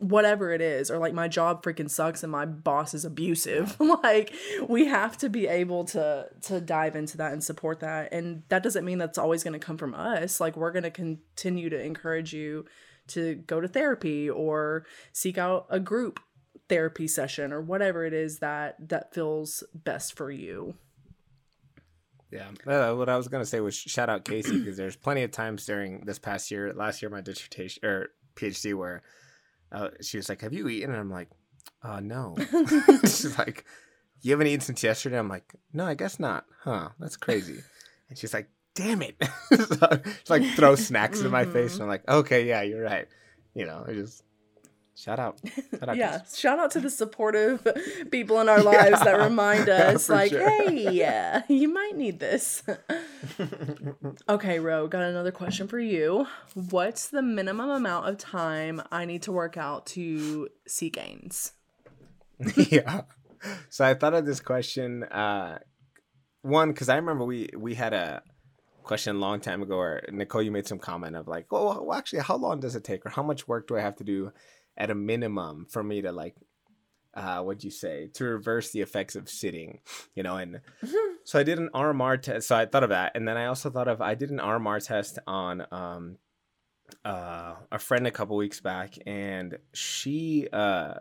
[0.00, 4.32] whatever it is or like my job freaking sucks and my boss is abusive like
[4.66, 8.62] we have to be able to to dive into that and support that and that
[8.62, 11.78] doesn't mean that's always going to come from us like we're going to continue to
[11.78, 12.64] encourage you
[13.08, 16.18] to go to therapy or seek out a group
[16.70, 20.74] therapy session or whatever it is that that feels best for you
[22.30, 22.48] Yeah.
[22.66, 25.66] Uh, what I was gonna say was shout out Casey because there's plenty of times
[25.66, 29.02] during this past year, last year, my dissertation or PhD, where
[29.72, 31.28] uh, she was like, "Have you eaten?" And I'm like,
[31.82, 32.36] "Uh, no."
[33.02, 33.64] she's like,
[34.22, 36.90] "You haven't eaten since yesterday." I'm like, "No, I guess not." Huh?
[37.00, 37.58] That's crazy.
[38.08, 39.16] And she's like, "Damn it!"
[39.50, 43.08] so, she like throw snacks in my face, and I'm like, "Okay, yeah, you're right."
[43.54, 44.22] You know, I just
[45.00, 45.38] shout out.
[45.78, 46.40] Shout out yeah Casey.
[46.40, 47.66] shout out to the supportive
[48.10, 50.48] people in our lives that remind us like sure.
[50.48, 52.62] hey yeah, you might need this
[54.28, 59.22] okay ro got another question for you what's the minimum amount of time i need
[59.22, 61.52] to work out to see gains
[62.56, 63.02] yeah.
[63.68, 65.04] So I thought of this question.
[65.04, 65.58] Uh,
[66.42, 68.22] one, because I remember we we had a
[68.82, 71.98] question a long time ago where Nicole, you made some comment of like, oh, well,
[71.98, 74.32] actually, how long does it take, or how much work do I have to do
[74.76, 76.36] at a minimum for me to like,
[77.14, 79.80] uh, what'd you say, to reverse the effects of sitting,
[80.14, 80.36] you know?
[80.36, 80.60] And
[81.24, 82.48] so I did an RMR test.
[82.48, 84.84] So I thought of that, and then I also thought of I did an RMR
[84.84, 86.16] test on um,
[87.04, 90.94] uh, a friend a couple weeks back, and she uh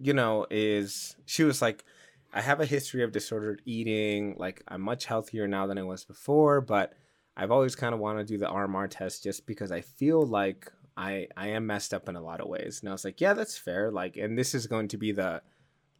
[0.00, 1.84] you know, is she was like,
[2.32, 4.36] I have a history of disordered eating.
[4.38, 6.92] Like, I'm much healthier now than I was before, but
[7.36, 10.70] I've always kind of wanted to do the RMR test just because I feel like
[10.98, 12.80] I I am messed up in a lot of ways.
[12.80, 13.90] And I was like, yeah, that's fair.
[13.92, 15.40] Like, and this is going to be the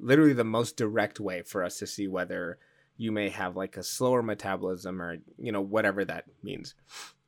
[0.01, 2.59] literally the most direct way for us to see whether
[2.97, 6.75] you may have like a slower metabolism or you know whatever that means.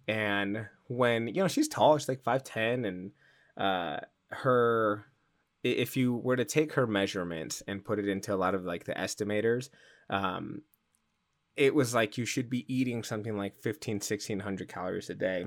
[0.08, 3.12] And when you know she's tall, she's like five ten, and
[3.56, 5.06] uh, her
[5.62, 8.84] if you were to take her measurements and put it into a lot of like
[8.84, 9.68] the estimators
[10.08, 10.62] um
[11.54, 15.44] it was like you should be eating something like 15 1600 calories a day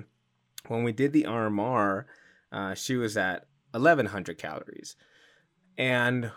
[0.67, 2.05] when we did the rmr
[2.51, 4.95] uh, she was at 1100 calories
[5.77, 6.31] and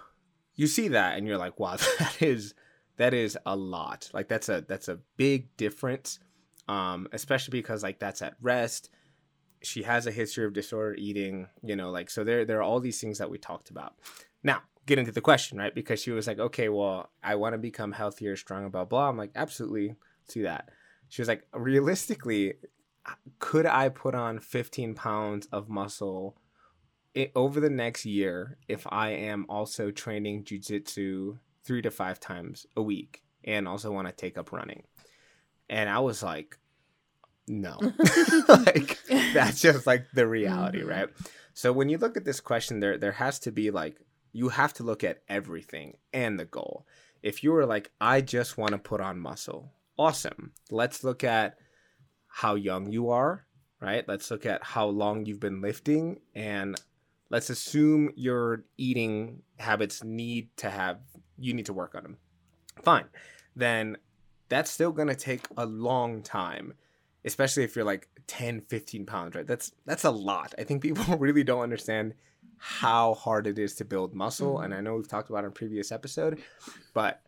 [0.54, 2.54] you see that and you're like wow that is
[2.96, 6.18] that is a lot like that's a that's a big difference
[6.68, 8.90] um especially because like that's at rest
[9.62, 12.80] she has a history of disordered eating, you know, like so there there are all
[12.80, 13.94] these things that we talked about.
[14.42, 15.74] Now, get into the question, right?
[15.74, 19.16] Because she was like, "Okay, well, I want to become healthier, stronger, blah blah." I'm
[19.16, 19.96] like, "Absolutely,
[20.28, 20.70] do that."
[21.08, 22.54] She was like, "Realistically,
[23.38, 26.36] could I put on 15 pounds of muscle
[27.34, 32.82] over the next year if I am also training jujitsu three to five times a
[32.82, 34.84] week and also want to take up running?"
[35.68, 36.58] And I was like,
[37.48, 37.78] no
[38.48, 38.98] like
[39.32, 40.88] that's just like the reality Mhm.
[40.88, 41.08] right
[41.54, 44.00] so when you look at this question there there has to be like
[44.32, 46.86] you have to look at everything and the goal
[47.22, 51.56] if you were like i just want to put on muscle awesome let's look at
[52.36, 53.46] how young you are
[53.80, 54.06] right?
[54.08, 56.80] Let's look at how long you've been lifting and
[57.30, 60.98] let's assume your eating habits need to have
[61.38, 62.16] you need to work on them
[62.82, 63.06] fine.
[63.54, 63.96] Then
[64.48, 66.74] that's still going to take a long time
[67.24, 69.46] especially if you're like 10 15 pounds right?
[69.46, 70.54] That's that's a lot.
[70.58, 72.14] I think people really don't understand
[72.58, 74.64] how hard it is to build muscle mm-hmm.
[74.64, 76.42] and i know we've talked about it in a previous episode
[76.94, 77.20] but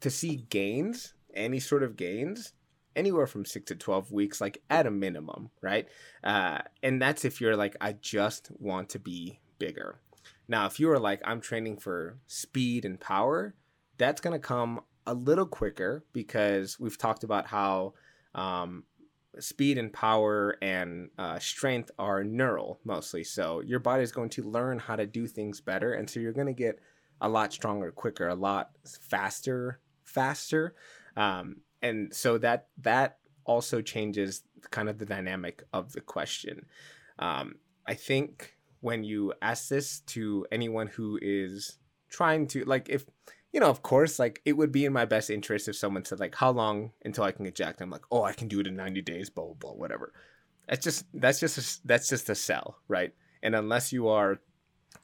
[0.00, 2.54] to see gains any sort of gains
[2.96, 5.88] anywhere from 6 to 12 weeks like at a minimum right?
[6.22, 10.00] Uh, and that's if you're like i just want to be bigger.
[10.48, 13.54] Now if you are like i'm training for speed and power
[13.96, 17.94] that's going to come a little quicker because we've talked about how
[18.34, 18.84] um,
[19.38, 23.24] speed and power and uh, strength are neural mostly.
[23.24, 26.32] So your body is going to learn how to do things better, and so you're
[26.32, 26.80] going to get
[27.20, 30.74] a lot stronger, quicker, a lot faster, faster,
[31.16, 36.64] um, and so that that also changes kind of the dynamic of the question.
[37.18, 41.76] Um, I think when you ask this to anyone who is
[42.08, 43.04] trying to like if
[43.52, 46.18] you know, of course, like it would be in my best interest if someone said
[46.18, 47.82] like how long until I can jacked.
[47.82, 50.12] I'm like, oh, I can do it in 90 days, blah blah blah, whatever.
[50.66, 53.12] That's just that's just a, that's just a sell, right?
[53.42, 54.40] And unless you are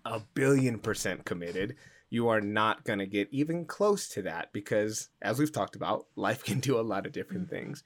[0.06, 1.76] a billion percent committed,
[2.10, 6.06] you are not going to get even close to that because, as we've talked about,
[6.16, 7.54] life can do a lot of different Mm-hmm.
[7.56, 7.84] things.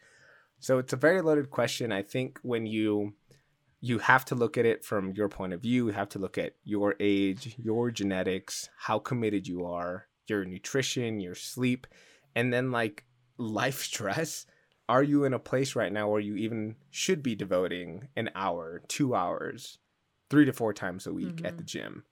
[0.61, 1.93] So it's a very loaded question.
[1.93, 3.15] I think when you
[3.81, 6.39] you have to look at it from your point of view, you have to look
[6.39, 11.87] at your age, your genetics, how committed you are, your nutrition, your sleep,
[12.35, 13.05] and then like
[13.37, 14.47] life stress.
[14.89, 18.83] Are you in a place right now where you even should be devoting an hour,
[18.89, 19.79] two hours,
[20.31, 22.05] three to four times a week at the gym?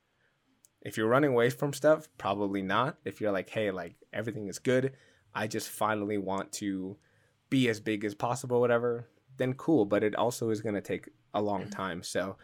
[0.82, 2.98] If you're running away from stuff, probably not.
[3.04, 4.94] If you're like, hey, like everything is good,
[5.34, 6.96] I just finally want to
[7.50, 9.84] be as big as possible, whatever, then cool.
[9.84, 12.02] But it also is going to take a long time.
[12.02, 12.36] So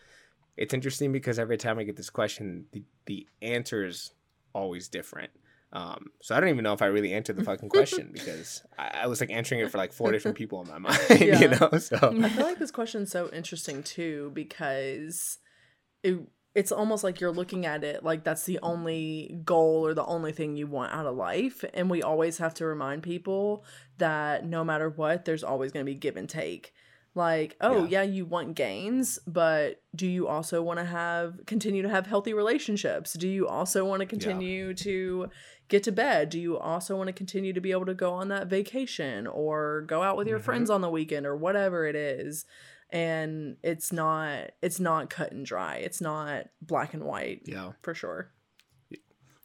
[0.56, 4.12] it's interesting because every time I get this question, the, the answer is
[4.52, 5.30] always different.
[5.72, 9.00] Um, so I don't even know if I really answered the fucking question because I,
[9.02, 11.78] I was like answering it for like four different people in my mind, you know?
[11.78, 15.38] So I feel like this question's so interesting too because
[16.02, 16.18] it
[16.58, 19.06] it's almost like you're looking at it like that's the only
[19.44, 22.64] goal or the only thing you want out of life and we always have to
[22.66, 23.64] remind people
[23.98, 26.72] that no matter what there's always going to be give and take
[27.14, 28.02] like oh Yeah.
[28.02, 28.02] yeah.
[28.16, 33.12] you want gains but do you also want to have continue to have healthy relationships
[33.14, 35.28] do you also want to continue to
[35.68, 38.28] get to bed do you also want to continue to be able to go on
[38.28, 40.42] that vacation or go out with your Mhm.
[40.48, 42.44] friends on the weekend or whatever it is
[42.90, 47.72] and it's not it's not cut and dry it's not black and white yeah.
[47.82, 48.30] for sure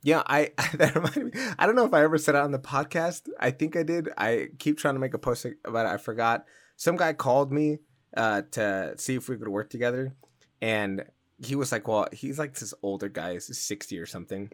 [0.04, 1.42] Yeah, I that reminded me.
[1.58, 3.30] I don't know if I ever said it on the podcast.
[3.40, 4.10] I think I did.
[4.18, 5.90] I keep trying to make a post about it.
[5.90, 6.46] I forgot.
[6.76, 7.80] Some guy called me
[8.16, 10.14] uh, to see if we could work together,
[10.62, 11.06] and
[11.44, 14.52] he was like, "Well, he's like this older guy, he's sixty or something,"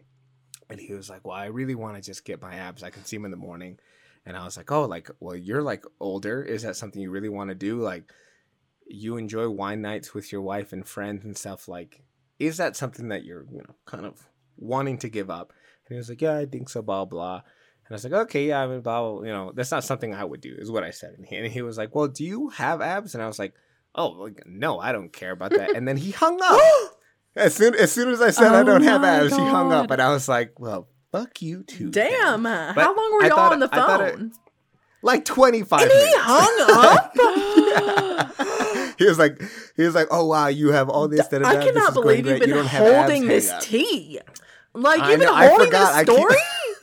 [0.70, 2.84] and he was like, "Well, I really want to just get my abs.
[2.84, 3.78] I can see him in the morning."
[4.26, 6.42] And I was like, "Oh, like, well, you're like older.
[6.42, 7.80] Is that something you really want to do?
[7.80, 8.12] Like,
[8.92, 11.68] you enjoy wine nights with your wife and friends and stuff.
[11.68, 12.02] Like,
[12.38, 15.52] is that something that you're, you know, kind of wanting to give up?"
[15.86, 17.36] And he was like, "Yeah, I think so." Blah blah.
[17.86, 19.22] And I was like, "Okay, yeah, I mean, blah, blah.
[19.22, 21.14] You know, that's not something I would do," is what I said.
[21.16, 23.54] And he, and he was like, "Well, do you have abs?" And I was like,
[23.94, 26.60] "Oh, like, no, I don't care about that." And then he hung up.
[27.36, 29.88] as soon as soon as I said I Oh don't have abs, he hung up,
[29.88, 29.94] God.
[29.94, 33.60] and I was like, "Well, fuck you too." damn how long were I y'all on
[33.60, 34.32] the I thought it- phone
[35.02, 35.82] like twenty five.
[35.82, 36.56] and he hung
[36.94, 38.46] up Yeah.
[39.00, 39.40] he was like,
[39.76, 41.94] he was like, "Oh wow, you have all this." da, da, i da, this cannot
[41.94, 44.20] believe you've been You don't have abs, holding this up." tea
[44.74, 46.06] like I you've been know, I holding forgot.
[46.06, 46.36] This story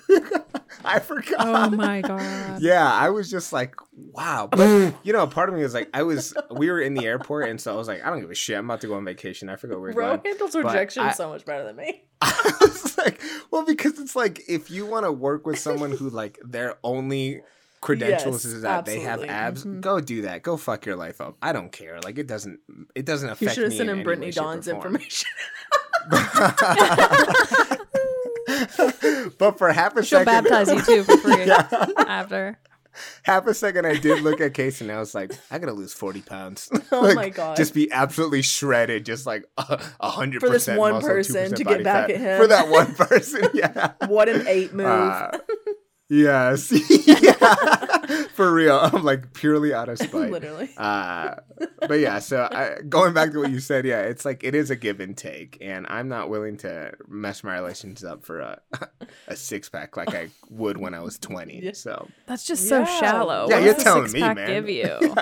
[0.85, 1.35] I forgot.
[1.39, 2.61] Oh my god.
[2.61, 4.47] Yeah, I was just like, wow.
[4.49, 4.95] But mm.
[5.03, 7.59] you know, part of me was like, I was, we were in the airport, and
[7.59, 8.57] so I was like, I don't give a shit.
[8.57, 9.49] I'm about to go on vacation.
[9.49, 10.21] I forgot where bro going.
[10.23, 14.15] handles But rejection I- so much better than me I was like, well, because it's
[14.15, 17.41] like if you want to work with someone who like their only
[17.81, 19.29] credentials Yes, is that they have absolutely.
[19.29, 19.81] abs, Mhm.
[19.81, 20.41] go do that.
[20.43, 21.37] Go fuck your life up.
[21.41, 21.99] I don't care.
[22.01, 22.59] Like it doesn't,
[22.95, 25.29] it doesn't affect you should have sent in him brittany way, dawn's information
[29.37, 31.67] but for half a She'll second, baptize you too for free Yeah.
[32.07, 32.57] after.
[33.23, 35.93] half a second I did look at casey and I was like, I gotta lose
[35.93, 36.69] 40 pounds.
[36.91, 37.57] Oh Like, my God.
[37.57, 41.63] Just be absolutely shredded, just like a a hundred For this one muscle, person to
[41.63, 42.11] get back fat.
[42.15, 42.41] at him.
[42.41, 43.91] For that one person, yeah.
[44.07, 45.37] what an eight move Uh,
[46.09, 46.71] yes.
[47.07, 47.33] yeah.
[48.33, 48.77] For real.
[48.77, 50.31] I'm like purely out of spite.
[50.31, 51.35] literally Uh,
[51.87, 54.69] but yeah, so I, going back to what you said, yeah, it's like it is
[54.69, 58.61] a give and take, and I'm not willing to mess my relations up for a
[59.27, 61.61] a six pack like I would when I was 20.
[61.63, 61.71] Yeah.
[61.73, 62.99] So That's just so Yeah.
[62.99, 63.47] shallow.
[63.49, 64.47] Yeah, what you're telling me, six-pack man.
[64.47, 65.15] give you?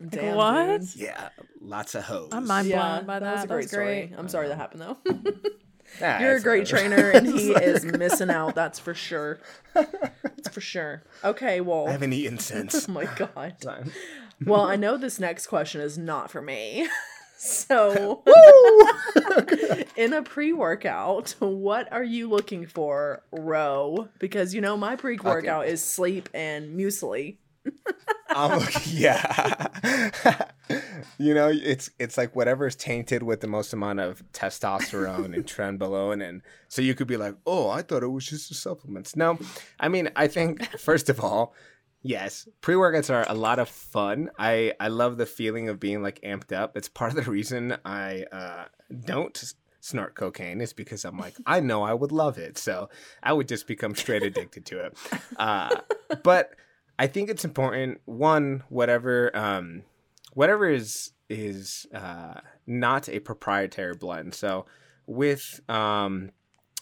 [0.08, 0.80] Damn, what?
[0.80, 0.94] dude.
[0.96, 1.28] yeah,
[1.60, 2.30] lots of hoes.
[2.32, 3.44] I'm mind yeah, blown by that was that.
[3.44, 4.06] a great That's story.
[4.08, 4.18] great.
[4.18, 4.98] I'm sorry that happened though.
[6.00, 6.88] Ah, You're a great whatever.
[6.94, 8.54] trainer, and he is missing out.
[8.54, 9.40] That's for sure.
[9.74, 11.02] That's for sure.
[11.24, 11.88] Okay, well.
[11.88, 12.88] I haven't eaten since.
[12.88, 13.56] Oh my god.
[14.44, 16.88] Well, I know this next question is not for me.
[17.44, 18.22] So,
[19.96, 24.08] in a pre workout, what are you looking for, Ro?
[24.20, 27.38] Because you know, my pre workout is sleep and muesli.
[28.30, 30.48] I'm like, yeah.
[31.18, 36.26] you know, it's it's like whatever's tainted with the most amount of testosterone and trenbolone,
[36.26, 39.16] and so you could be like, oh, I thought it was just the supplements.
[39.16, 39.38] No,
[39.78, 41.54] I mean, I think first of all,
[42.02, 44.30] yes, pre workouts are a lot of fun.
[44.38, 46.76] I I love the feeling of being like amped up.
[46.76, 48.64] It's part of the reason I uh,
[49.04, 52.88] don't snort cocaine is because I'm like, I know I would love it, so
[53.22, 54.96] I would just become straight addicted to it.
[55.36, 55.74] Uh,
[56.22, 56.54] but
[56.98, 58.00] I think it's important.
[58.04, 59.82] One, whatever, um,
[60.34, 62.34] whatever is is uh,
[62.66, 64.34] not a proprietary blend.
[64.34, 64.66] So
[65.06, 66.30] with um,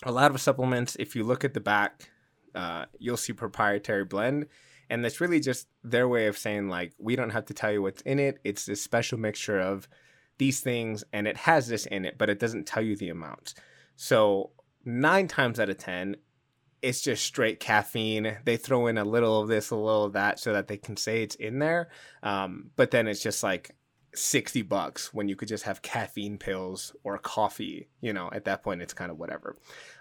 [0.02, 2.10] a lot of supplements, if you look at the back,
[2.54, 4.46] uh, you'll see proprietary blend.
[4.88, 7.80] And that's really just their way of saying, like, we don't have to tell you
[7.80, 8.40] what's in it.
[8.42, 9.88] It's this special mixture of
[10.38, 13.54] these things, and it has this in it, but it doesn't tell you the amount.
[13.94, 14.50] So,
[14.84, 16.16] nine times out of 10,
[16.82, 18.38] it's just straight caffeine.
[18.44, 20.96] They throw in a little of this, a little of that, so that they can
[20.96, 21.90] say it's in there.
[22.22, 23.74] Um, but then it's just like
[24.14, 28.62] 60 bucks when you could just have caffeine pills or coffee you know at that
[28.62, 29.56] point it's kind of whatever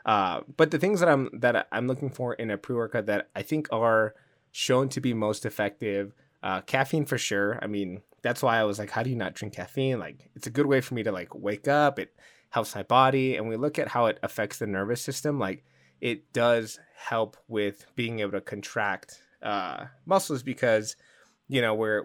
[0.06, 3.44] uh, but the things that i'm that i'm looking for in a pre-workout that i
[3.44, 4.16] think are
[4.52, 8.80] shown to be most effective uh, caffeine for sure i mean that's why i was
[8.80, 11.12] like how do you not drink caffeine like it's a good way for me to
[11.12, 12.12] like wake up it
[12.50, 15.64] helps my body and we look at how it affects the nervous system like
[16.02, 20.96] it does help with being able to contract uh, muscles because
[21.48, 22.04] you know we're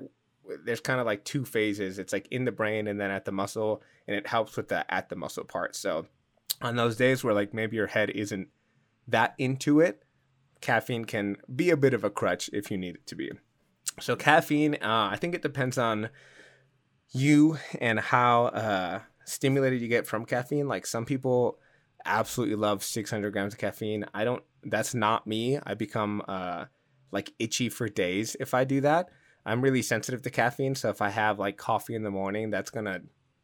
[0.65, 1.99] there's kind of like two phases.
[1.99, 4.93] It's like in the brain and then at the muscle, and it helps with the
[4.93, 5.75] at the muscle part.
[5.77, 6.07] So
[6.61, 8.49] on those days where like maybe your head isn't
[9.09, 10.03] that into it,
[10.61, 13.31] caffeine can be a bit of a crutch if you need it to be.
[14.01, 16.09] So caffeine, uh, I think it depends on
[17.13, 20.67] you and how uh, stimulated you get from caffeine.
[20.67, 21.59] Like some people
[22.05, 24.05] absolutely love 600 grams of caffeine.
[24.15, 24.43] I don't.
[24.63, 25.59] That's not me.
[25.63, 26.67] I become uh,
[27.13, 29.11] like itchy for days if I do that.
[29.47, 32.71] I'm really sensitive to caffeine, so if I have like coffee in the morning, that's
[32.71, 33.01] gonna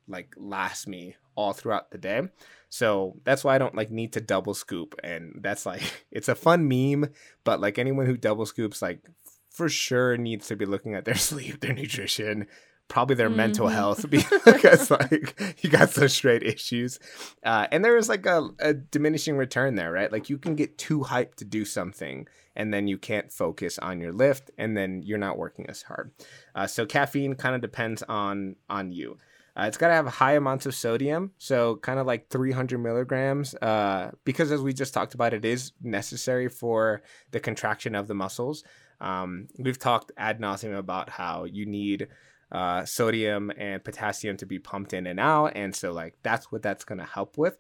[0.09, 2.23] like last me all throughout the day.
[2.69, 4.95] So that's why I don't like need to double scoop.
[5.03, 7.11] And that's like it's a fun meme,
[7.45, 9.03] but like anyone who double scoops like
[9.51, 12.47] for sure needs to be looking at their sleep, their nutrition,
[12.91, 13.37] probably their mm-hmm.
[13.39, 14.05] mental health
[14.45, 16.99] because like you got some straight issues.
[17.43, 20.13] Uh, and there is like a, a diminishing return there, right?
[20.13, 24.01] Like you can get too hyped to do something and then you can't focus on
[24.01, 26.11] your lift and then you're not working as hard.
[26.55, 29.17] Uh, so caffeine kind of depends on on you.
[29.57, 33.53] Uh, it's got to have high amounts of sodium, so kind of like 300 milligrams,
[33.57, 38.15] uh, because as we just talked about, it is necessary for the contraction of the
[38.15, 38.63] muscles.
[39.01, 42.07] Um, we've talked ad nauseum about how you need
[42.53, 46.63] uh, sodium and potassium to be pumped in and out, and so like that's what
[46.63, 47.57] that's going to help with.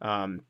[0.00, 0.42] Um,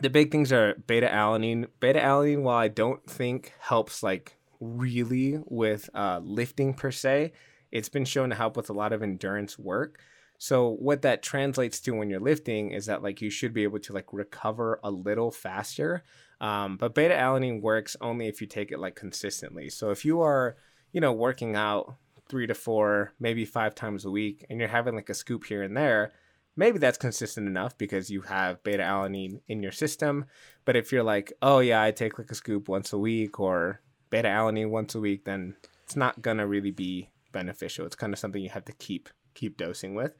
[0.00, 1.66] the big things are beta alanine.
[1.80, 7.32] Beta alanine, while I don't think helps like really with uh, lifting per se,
[7.72, 10.00] it's been shown to help with a lot of endurance work.
[10.38, 13.80] So what that translates to when you're lifting is that like you should be able
[13.80, 16.04] to like recover a little faster.
[16.40, 19.68] Um, but beta alanine works only if you take it like consistently.
[19.68, 20.56] So if you are,
[20.92, 21.96] you know, working out
[22.28, 25.62] three to four, maybe five times a week, and you're having like a scoop here
[25.62, 26.12] and there,
[26.56, 30.24] maybe that's consistent enough because you have beta alanine in your system.
[30.64, 33.80] But if you're like, oh yeah, I take like a scoop once a week or
[34.10, 37.86] beta alanine once a week, then it's not gonna really be beneficial.
[37.86, 40.16] It's kind of something you have to keep keep dosing with.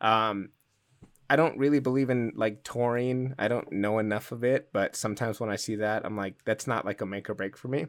[0.00, 0.50] Um,
[1.28, 3.34] I don't really believe in like taurine.
[3.38, 6.66] I don't know enough of it, but sometimes when I see that, I'm like, that's
[6.66, 7.86] not like a make or break for me.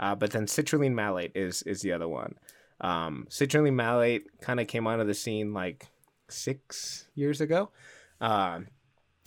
[0.00, 2.34] Uh, but then citrulline malate is is the other one.
[2.82, 5.86] Um, citrulline malate kind of came onto the scene like
[6.28, 7.70] six years ago.
[8.20, 8.68] Um,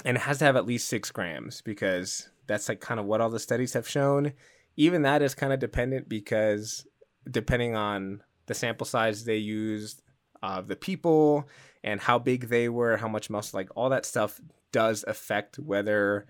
[0.04, 3.22] and it has to have at least six grams because that's like kind of what
[3.22, 4.34] all the studies have shown.
[4.76, 6.86] Even that is kind of dependent because
[7.30, 10.02] depending on the sample size they used
[10.44, 11.48] of the people
[11.84, 14.40] and how big they were, how much muscle, like all that stuff
[14.72, 16.28] does affect whether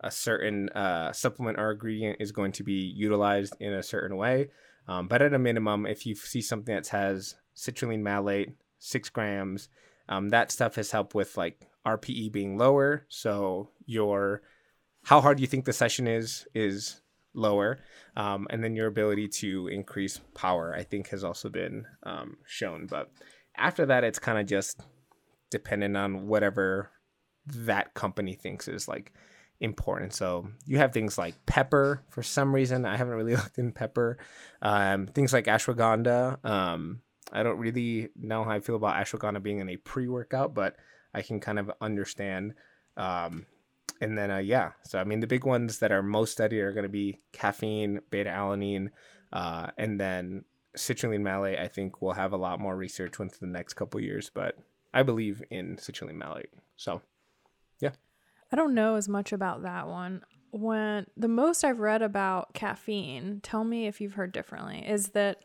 [0.00, 4.48] a certain uh, supplement or ingredient is going to be utilized in a certain way.
[4.86, 9.68] Um, but at a minimum, if you see something that has citrulline malate, six grams,
[10.08, 13.06] um, that stuff has helped with like RPE being lower.
[13.08, 14.42] So your
[15.04, 17.00] how hard you think the session is is
[17.34, 17.78] lower,
[18.16, 22.86] um, and then your ability to increase power, I think, has also been um, shown.
[22.86, 23.10] But
[23.56, 24.80] after that, it's kind of just
[25.50, 26.90] dependent on whatever
[27.46, 29.12] that company thinks is like
[29.64, 30.12] important.
[30.12, 32.84] So you have things like pepper for some reason.
[32.86, 34.18] I haven't really looked in pepper.
[34.62, 36.44] Um, things like ashwagandha.
[36.44, 37.00] Um,
[37.32, 40.76] I don't really know how I feel about ashwagandha being in a pre-workout, but
[41.12, 42.54] I can kind of understand.
[42.96, 43.46] Um,
[44.00, 46.72] and then uh, yeah, so I mean the big ones that are most studied are
[46.72, 48.88] going to be caffeine, beta alanine,
[49.32, 50.44] uh, and then
[50.76, 51.58] citrulline malate.
[51.58, 54.56] I think we'll have a lot more research within the next couple years, but
[54.92, 56.50] I believe in citrulline malate.
[56.76, 57.02] So
[58.54, 60.22] I don't know as much about that one.
[60.52, 65.40] When the most I've read about caffeine, tell me if you've heard differently, is that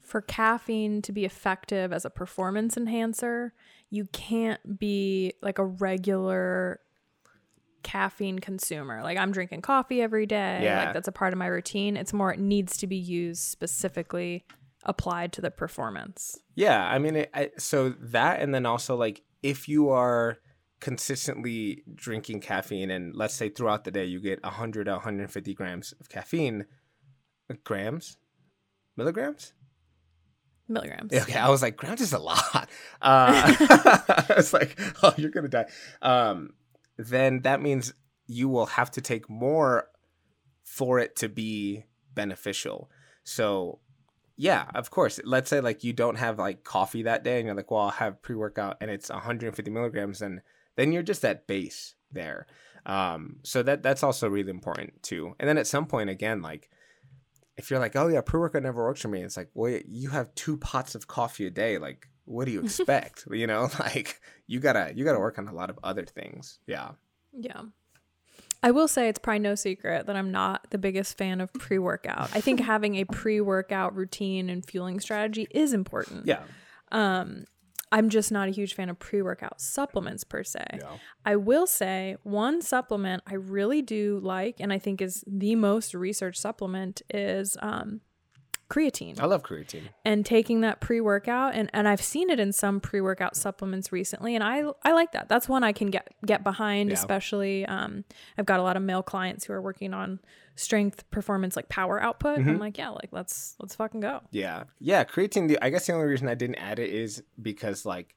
[0.00, 3.52] for caffeine to be effective as a performance enhancer,
[3.90, 6.80] you can't be like a regular
[7.82, 9.02] caffeine consumer.
[9.02, 10.60] Like I'm drinking coffee every day.
[10.62, 10.86] Yeah.
[10.86, 11.98] Like that's a part of my routine.
[11.98, 14.46] It's more it needs to be used specifically
[14.84, 16.38] applied to the performance.
[16.54, 20.38] Yeah, I mean, it, I, so that, and then also like if you are
[20.80, 25.92] consistently drinking caffeine, and let's say throughout the day you get 100 to 150 grams
[26.00, 26.66] of caffeine,
[27.64, 28.16] grams,
[28.96, 29.52] milligrams.
[30.68, 31.12] Milligrams.
[31.22, 32.68] Okay, I was like, grams is a lot.
[33.02, 33.54] Uh,
[34.30, 35.66] I was like, oh, you're gonna die.
[36.00, 36.54] Um,
[36.96, 37.92] then that means
[38.26, 39.88] you will have to take more
[40.62, 42.90] for it to be beneficial.
[43.24, 43.80] So
[44.36, 45.20] yeah, of course.
[45.24, 47.90] Let's say like you don't have like coffee that day and you're like, well, I'll
[47.90, 50.40] have pre workout and it's 150 milligrams, and
[50.76, 52.46] then you're just at base there.
[52.86, 55.34] Um, so that that's also really important too.
[55.38, 56.70] And then at some point again, like
[57.56, 60.10] if you're like, oh yeah, pre workout never works for me, it's like, well, you
[60.10, 61.78] have two pots of coffee a day.
[61.78, 63.26] Like, what do you expect?
[63.30, 66.58] you know, like you gotta you gotta work on a lot of other things.
[66.66, 66.90] Yeah.
[67.32, 67.62] Yeah.
[68.62, 71.78] I will say it's probably no secret that I'm not the biggest fan of pre
[71.78, 72.30] workout.
[72.34, 76.26] I think having a pre workout routine and fueling strategy is important.
[76.26, 76.40] Yeah.
[76.90, 77.44] Um,
[77.94, 80.64] I'm just not a huge fan of pre workout supplements per se.
[80.80, 80.98] Yeah.
[81.24, 85.94] I will say one supplement I really do like, and I think is the most
[85.94, 88.00] researched supplement, is um,
[88.68, 89.20] creatine.
[89.20, 89.88] I love creatine.
[90.04, 94.42] and taking that pre-workout and and I've seen it in some pre-workout supplements recently and
[94.42, 95.28] I I like that.
[95.28, 96.94] That's one I can get get behind Yeah.
[96.94, 98.04] especially um
[98.38, 100.18] I've got a lot of male clients who are working on
[100.56, 102.38] strength performance like power output.
[102.38, 102.50] Mm-hmm.
[102.50, 104.20] I'm like, yeah, like let's let's fucking go.
[104.30, 104.64] Yeah.
[104.78, 105.04] Yeah.
[105.04, 108.14] Creatine, the, I guess the only reason I didn't add it is because, like,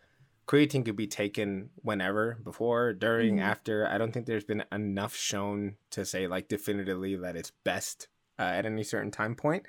[0.47, 3.87] creatine could be taken whenever, before, during, after.
[3.87, 8.07] I don't think there's been enough shown to say, like, definitively that it's best
[8.39, 9.65] uh, at any certain time point.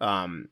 [0.00, 0.48] Um,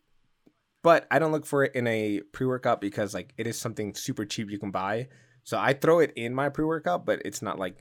[0.83, 3.95] but I don't look for it in a pre workout because, like, it is something
[3.95, 5.09] super cheap you can buy.
[5.45, 7.77] So I throw it in my pre workout, but it's not, like,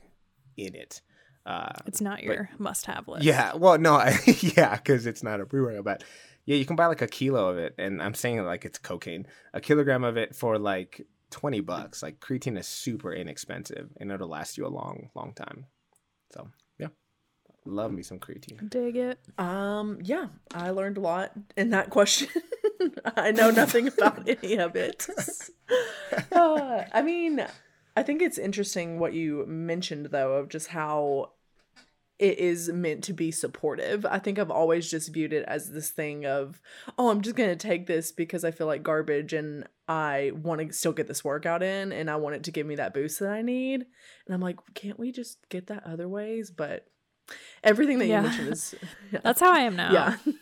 [0.56, 1.00] in it.
[1.48, 3.24] Uh, It's not your must-have list.
[3.24, 6.04] yeah, well, no, I, yeah, because it's not a pre-workout, but
[6.44, 9.26] yeah, you can buy like a kilo of it, and I'm saying like it's cocaine.
[9.54, 12.02] A kilogram of it for like twenty bucks.
[12.02, 15.66] Like creatine is super inexpensive, and it'll last you a long, long time.
[16.34, 16.88] So yeah,
[17.64, 18.68] love me some creatine.
[18.68, 19.18] Dig it.
[19.38, 22.28] Um, yeah, I learned a lot in that question.
[23.16, 25.06] I know nothing about any of it.
[26.32, 27.44] Uh, I mean,
[27.96, 31.32] I think it's interesting what you mentioned though of just how
[32.18, 34.04] it is meant to be supportive.
[34.04, 36.60] I think I've always just viewed it as this thing of,
[36.98, 40.60] oh, I'm just going to take this because I feel like garbage and I want
[40.60, 43.20] to still get this workout in and I want it to give me that boost
[43.20, 43.86] that I need.
[44.26, 46.50] And I'm like, can't we just get that other ways?
[46.50, 46.86] But
[47.62, 48.22] everything that Yeah.
[48.22, 48.74] you mentioned is
[49.22, 49.92] That's how I am now.
[49.92, 50.16] yeah.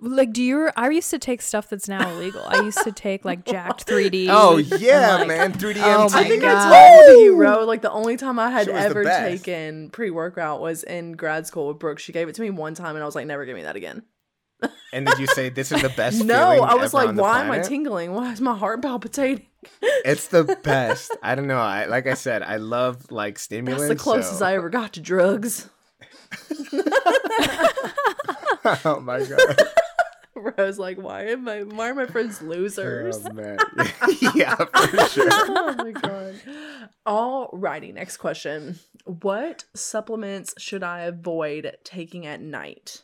[0.00, 0.70] Like, do you?
[0.76, 2.42] I used to take stuff that's now illegal.
[2.46, 4.26] I used to take like jacked 3D.
[4.30, 6.14] Oh yeah, like, man, 3D Oh MT.
[6.14, 6.72] my I think God.
[6.72, 7.64] I told you, Ro.
[7.64, 11.12] Like the only time I had She was the ever taken pre workout was in
[11.12, 11.98] grad school with Brooke.
[11.98, 13.74] She gave it to me one time, and I was like, "Never give me that
[13.76, 14.02] again."
[14.92, 16.24] And did you say this is the best?
[16.24, 18.14] No, feeling I was ever like, on the "Why am I tingling?
[18.14, 19.46] Why is my heart palpitating?"
[19.82, 21.14] It's the best.
[21.22, 21.58] I don't know.
[21.58, 23.88] I like I said, I love like stimulants.
[23.88, 25.68] That's the closest so- I ever got to drugs.
[28.84, 29.56] oh my god.
[30.58, 31.62] Ro's like, "Why am I?
[31.62, 33.58] Why are my friends losers?" Oh man.
[34.34, 35.28] yeah, for sure.
[35.30, 36.34] oh my god.
[37.06, 38.78] Alrighty, next question.
[39.04, 43.02] What supplements should I avoid taking at night?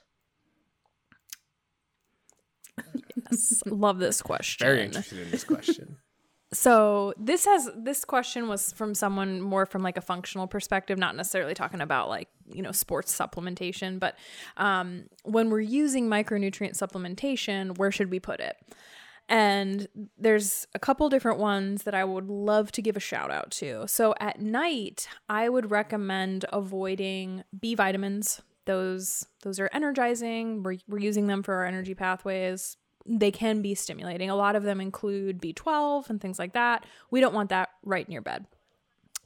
[3.30, 3.62] Yes.
[3.66, 4.66] Love this question.
[4.66, 5.97] Very interested in this question.
[6.55, 11.17] So this has this question was from someone more from like a functional perspective, not
[11.17, 14.17] necessarily talking about like you know sports supplementation, but
[14.57, 18.57] um, when we're using micronutrient supplementation, where should we put it?
[19.29, 19.89] And
[20.19, 23.89] there's a couple different ones that I would love to give a shout out to.
[23.89, 28.43] So at night, I would recommend avoiding B vitamins.
[28.67, 30.63] Those those are energizing.
[30.63, 32.77] We're, we're using them for our energy pathways.
[33.07, 34.31] They can be stimulating.
[34.31, 36.85] A lot of them include B12 and things like that.
[37.11, 38.47] We don't want that right in your bed.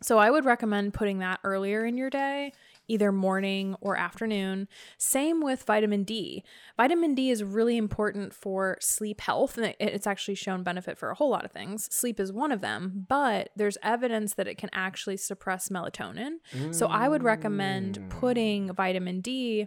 [0.02, 2.52] So I would recommend putting that earlier in your day,
[2.86, 4.68] either morning or afternoon.
[4.96, 6.44] Same with vitamin D.
[6.76, 11.14] Vitamin D is really important for sleep health, and it's actually shown benefit for a
[11.14, 11.88] whole lot of things.
[11.92, 16.34] Sleep is one of them, but there's evidence that it can actually suppress melatonin.
[16.70, 18.76] So I would recommend putting mm.
[18.76, 19.66] vitamin D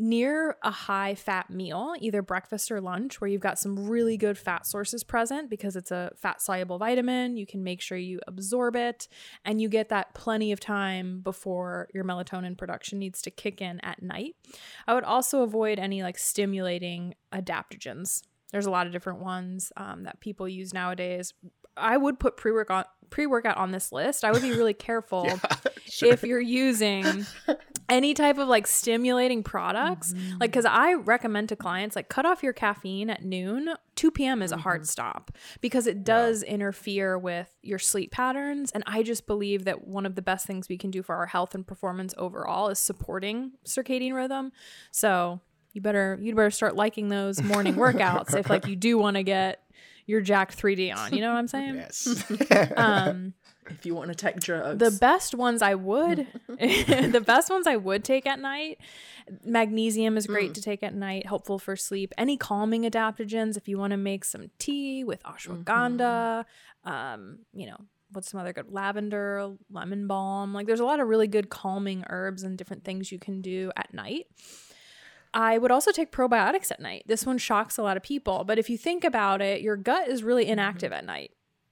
[0.00, 4.38] near a high fat meal, either breakfast or lunch, where you've got some really good
[4.38, 7.36] fat sources present because it's a fat soluble vitamin.
[7.36, 9.08] You can make sure you absorb it
[9.44, 13.78] and you get that plenty of time before your melatonin production needs to kick in
[13.80, 14.36] at night.
[14.86, 18.22] I would also avoid any like stimulating adaptogens.
[18.52, 21.34] There's a lot of different ones um, that people use nowadays.
[21.76, 24.24] I would put pre workout pre workout on this list.
[24.24, 25.26] I would be really careful
[26.02, 27.26] if you're using
[27.90, 30.38] any type of like stimulating products Mm-hmm.
[30.40, 34.40] like because i recommend to clients like cut off your caffeine at noon 2 p.m
[34.42, 34.86] is a hard Mm-hmm.
[34.86, 35.30] stop
[35.60, 40.14] because it does interfere with your sleep patterns and i just believe that one of
[40.14, 44.14] the best things we can do for our health and performance overall is supporting circadian
[44.14, 44.52] rhythm
[44.92, 45.40] so
[45.72, 49.22] you better you better start liking those morning workouts if like you do want to
[49.22, 49.62] get
[50.06, 52.24] your jack 3d on you know what i'm saying Yes.
[52.76, 53.34] um
[53.70, 57.76] If you want to take drugs, the best ones I would, the best ones I
[57.76, 58.78] would take at night.
[59.44, 60.54] Magnesium is great mm.
[60.54, 62.12] to take at night, helpful for sleep.
[62.18, 66.90] Any calming adaptogens, if you want to make some tea with ashwagandha, mm-hmm.
[66.90, 67.76] um, you know,
[68.12, 70.52] what's some other good lavender, lemon balm.
[70.52, 73.70] Like, there's a lot of really good calming herbs and different things you can do
[73.76, 74.26] at night.
[75.32, 77.04] I would also take probiotics at night.
[77.06, 80.08] This one shocks a lot of people, but if you think about it, your gut
[80.08, 80.54] is really mm-hmm.
[80.54, 81.30] inactive at night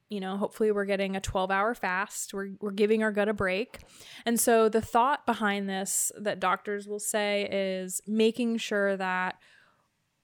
[0.09, 2.33] you know hopefully we're getting a 12 hour fast.
[2.33, 3.81] We're, we're giving our gut a break.
[4.25, 9.37] And so the thought behind this that doctors will say is making sure that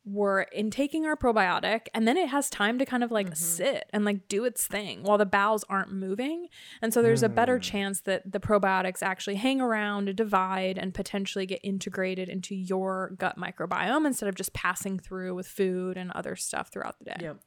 [0.07, 3.35] we're intaking our probiotic and then it has time to kind of like mm-hmm.
[3.37, 6.49] sit and like do its thing while the bowels aren't moving.
[6.83, 7.63] And so there's a better mm.
[7.63, 13.39] chance that the probiotics actually hang around divide and potentially get integrated into your gut
[13.39, 17.17] microbiome instead of just passing through with food and other stuff throughout the day.
[17.21, 17.41] Yep.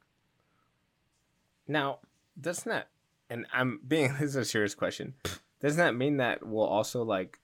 [1.68, 2.00] Now,
[2.40, 2.90] doesn't that,
[3.30, 5.16] and I'm being, this is a serious question.
[5.62, 7.40] Doesn't that mean that we'll also like,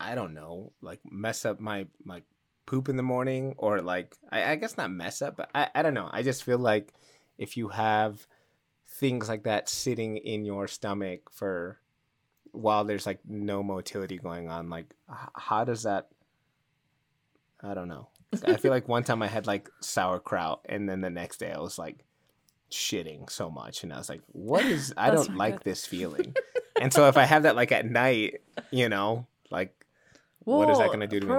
[0.00, 2.24] I don't know, like mess up my like
[2.66, 5.82] poop in the morning or like, I, I guess not mess up, but I, I
[5.82, 6.08] don't know.
[6.12, 6.92] I just feel like
[7.38, 8.26] if you have
[8.86, 11.78] things like that sitting in your stomach for
[12.52, 14.94] while there's like no motility going on, like
[15.34, 16.08] how does that,
[17.60, 18.08] I don't know.
[18.46, 21.60] I feel like one time I had like sauerkraut and then the next day I
[21.60, 22.04] was like,
[22.74, 25.64] shitting so much and i was like what is i don't like good.
[25.64, 26.34] this feeling.
[26.80, 28.40] And so if i have that like at night
[28.72, 29.72] you know like
[30.40, 31.32] what is that going to do to me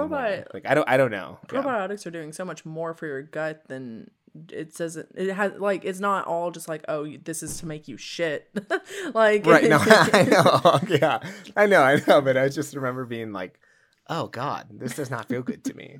[0.54, 1.38] like i don't i don't know.
[1.52, 1.60] Yeah.
[1.60, 4.10] probiotics are doing so much more for your gut than
[4.50, 7.66] it says it, it has like it's not all just like oh this is to
[7.66, 8.48] make you shit.
[9.14, 11.20] Like right no i know yeah.
[11.54, 13.60] I know i know but i just remember being like
[14.08, 15.98] oh god this does not feel good to me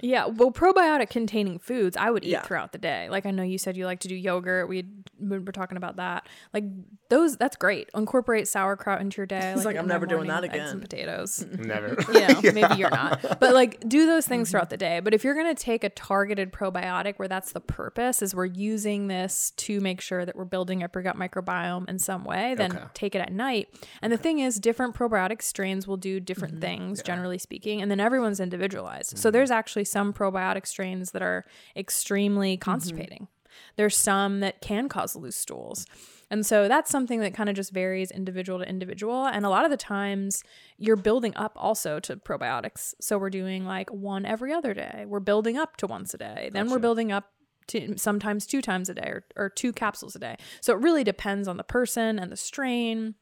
[0.00, 2.42] Yeah, well, probiotic containing foods I would eat Yeah.
[2.42, 3.08] throughout the day.
[3.08, 4.68] Like I know you said you like to do yogurt.
[4.68, 4.84] We
[5.18, 6.28] we were talking about that.
[6.52, 6.64] Like
[7.08, 7.88] those, that's great.
[7.94, 9.52] Incorporate sauerkraut into your day.
[9.54, 11.46] He's like, in "I'm the never doing that with eggs and potatoes.
[11.58, 13.20] never you know, maybe you're not.
[13.40, 14.30] But like do those Mm-hmm.
[14.30, 15.00] things throughout the day.
[15.00, 18.44] But if you're going to take a targeted probiotic where that's the purpose is we're
[18.44, 22.54] using this to make sure that we're building up your gut microbiome in some way,
[22.56, 22.84] then Okay.
[22.94, 23.68] take it at night.
[24.02, 26.60] And the thing is different probiotic strains will do different Mm-hmm.
[26.60, 29.16] things generally speaking, and then everyone's individualized.
[29.18, 31.44] So there's actually some probiotic strains that are
[31.76, 32.70] extremely mm-hmm.
[32.70, 33.28] constipating.
[33.76, 35.86] There's some that can cause loose stools.
[36.30, 39.26] And so that's something that kind of just varies individual to individual.
[39.26, 40.42] And a lot of the times
[40.76, 42.94] you're building up also to probiotics.
[43.00, 45.04] So we're doing like one every other day.
[45.06, 46.50] We're building up to once a day.
[46.52, 47.30] Then we're building up
[47.68, 50.36] to sometimes two times a day or, or two capsules a day.
[50.60, 53.14] So it really depends on the person and the strain.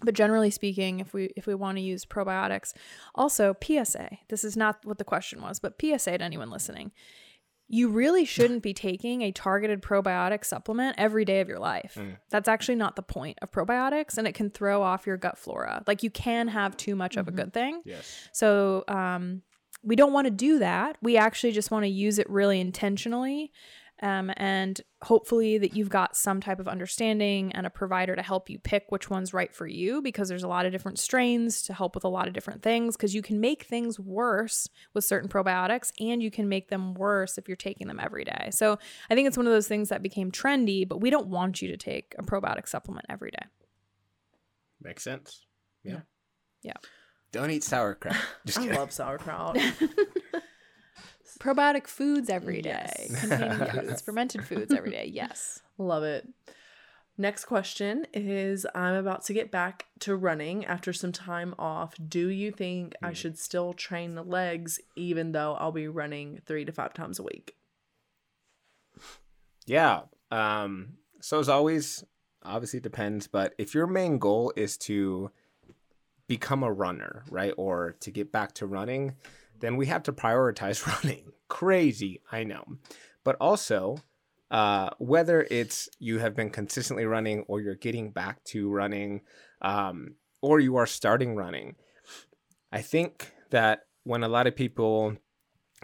[0.00, 2.72] But generally speaking, if we if we want to use probiotics,
[3.14, 4.18] also PSA.
[4.28, 6.92] This is not what the question was, but PSA to anyone listening
[7.72, 11.98] you really shouldn't be taking a targeted probiotic supplement every day of your life.
[12.28, 15.82] That's actually not the point of probiotics, and it can throw off your gut flora.
[15.86, 17.80] Like you can have too much of a good thing.
[17.86, 19.40] yes So um,
[19.82, 20.98] we don't want to do that.
[21.00, 23.52] We actually just want to use it really intentionally.
[24.02, 28.50] Um, and hopefully that you've got some type of understanding and a provider to help
[28.50, 31.72] you pick which one's right for you because there's a lot of different strains to
[31.72, 35.28] help with a lot of different things because you can make things worse with certain
[35.30, 38.48] probiotics and you can make them worse if you're taking them every day.
[38.50, 38.76] So
[39.08, 41.68] I think it's one of those things that became trendy, but we don't want you
[41.68, 43.46] to take a probiotic supplement every day.
[44.80, 45.46] makes sense
[45.84, 46.00] yeah
[46.62, 46.72] Yeah.
[47.30, 49.56] don't eat sauerkraut just I kidding love sauerkraut.
[51.38, 53.20] Probiotic foods every day, Yes.
[53.20, 55.10] containing foods, fermented foods every day.
[55.12, 55.60] Yes.
[55.78, 56.28] Love it.
[57.18, 61.94] Next question is I'm about to get back to running after some time off.
[62.08, 66.64] Do you think I should still train the legs even though I'll be running three
[66.64, 67.54] to five times a week?
[69.66, 70.02] Yeah.
[70.30, 72.04] Um, so as always,
[72.42, 75.30] obviously it depends, but if your main goal is to
[76.26, 79.14] become a runner, right, or to get back to running,
[79.62, 81.32] then we have to prioritize running.
[81.48, 82.64] Crazy, I know.
[83.24, 83.96] But also,
[84.50, 89.22] uh, whether it's you have been consistently running or you're getting back to running,
[89.62, 91.76] um, or you are starting running,
[92.70, 95.16] I think that when a lot of people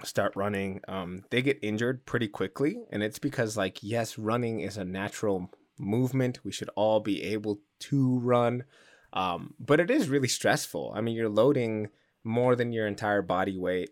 [0.05, 2.81] start running, um, they get injured pretty quickly.
[2.91, 6.45] And it's because, like, yes, running is a natural movement.
[6.45, 8.65] We should all be able to run.
[9.13, 10.93] Um, but it is really stressful.
[10.95, 11.89] I mean, you're loading
[12.29, 13.91] more than your entire body weight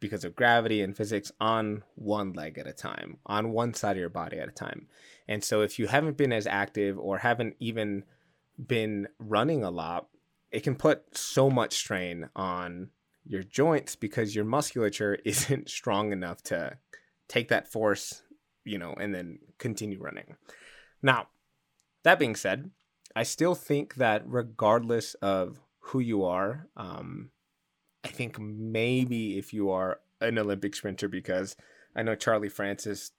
[0.00, 4.00] because of gravity and physics on one leg at a time, on one side of
[4.00, 4.88] your body at a time.
[5.28, 8.04] And so if you haven't been as active or haven't even
[8.66, 10.08] been running a lot,
[10.50, 12.90] it can put so much strain on
[13.24, 16.76] your joints because your musculature isn't strong enough to
[17.28, 18.22] take that force,
[18.64, 20.36] you know, and then continue running.
[21.02, 21.28] Now,
[22.02, 22.70] that being said,
[23.14, 27.30] I still think that regardless of who you are, um,
[28.04, 31.56] I think maybe if you are an Olympic sprinter, because
[31.94, 33.12] I know Charlie Francis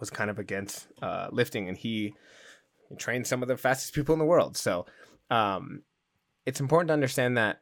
[0.00, 2.14] was kind of against uh, lifting and he
[2.98, 4.56] trained some of the fastest people in the world.
[4.56, 4.86] So
[5.30, 5.82] um,
[6.46, 7.60] it's important to understand that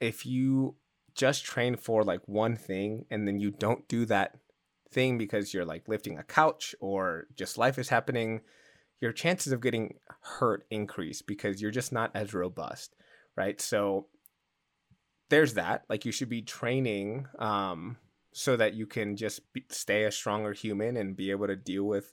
[0.00, 0.76] if you
[1.14, 4.36] just train for like one thing and then you don't do that
[4.90, 8.40] thing because you're like lifting a couch or just life is happening,
[9.00, 12.94] your chances of getting hurt increase because you're just not as robust,
[13.36, 13.60] right?
[13.60, 14.06] So
[15.30, 15.84] there's that.
[15.88, 17.96] Like you should be training um,
[18.32, 21.84] so that you can just be, stay a stronger human and be able to deal
[21.84, 22.12] with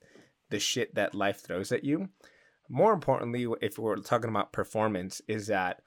[0.50, 2.10] the shit that life throws at you.
[2.70, 5.82] More importantly, if we're talking about performance, is that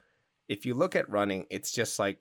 [0.49, 2.19] if you look at running, it's just like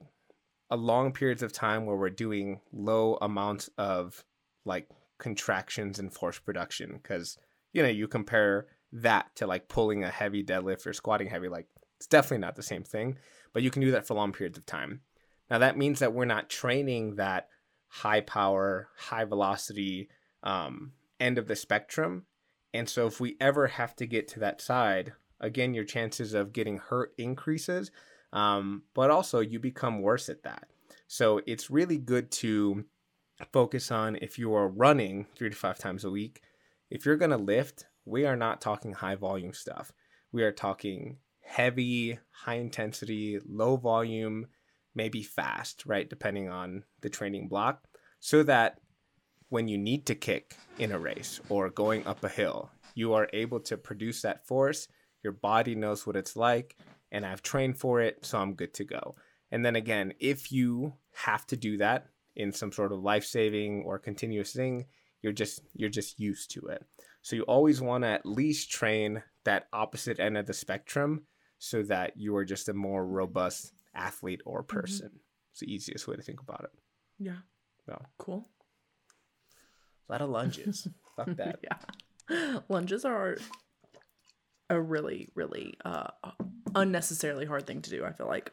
[0.70, 4.24] a long periods of time where we're doing low amounts of
[4.64, 4.88] like
[5.18, 7.36] contractions and force production because
[7.72, 11.66] you know you compare that to like pulling a heavy deadlift or squatting heavy like
[11.98, 13.16] it's definitely not the same thing
[13.52, 15.00] but you can do that for long periods of time.
[15.50, 17.48] Now that means that we're not training that
[17.88, 20.08] high power high velocity
[20.42, 22.26] um, end of the spectrum.
[22.72, 26.52] And so if we ever have to get to that side again your chances of
[26.52, 27.90] getting hurt increases
[28.32, 30.68] um, but also you become worse at that.
[31.08, 32.84] So it's really good to
[33.52, 36.42] focus on if you are running three to five times a week
[36.90, 39.92] if you're going to lift we are not talking high volume stuff.
[40.32, 41.18] We are talking
[41.50, 44.46] heavy, high intensity, low volume,
[44.94, 46.08] maybe fast, right?
[46.08, 47.82] Depending on the training block,
[48.20, 48.78] so that
[49.48, 53.28] when you need to kick in a race or going up a hill, you are
[53.32, 54.86] able to produce that force.
[55.24, 56.76] Your body knows what it's like,
[57.10, 59.16] and I've trained for it, so I'm good to go.
[59.50, 63.82] And then again, if you have to do that in some sort of life saving
[63.84, 64.86] or continuous thing,
[65.20, 66.84] you're just you're just used to it.
[67.22, 71.26] So you always want to at least train that opposite end of the spectrum
[71.60, 74.80] so that you are just a more robust athlete or mm-hmm.
[74.80, 75.08] person.
[75.08, 75.16] Mm-hmm.
[75.52, 76.70] It's the easiest way to think about it.
[77.18, 77.36] Yeah.
[77.86, 78.48] Well, Cool.
[80.08, 80.88] A lot of lunges.
[81.16, 81.60] Fuck that.
[81.62, 82.60] Yeah.
[82.68, 83.36] Lunges are
[84.68, 86.08] a really, really uh,
[86.74, 88.52] unnecessarily hard thing to do, I feel like.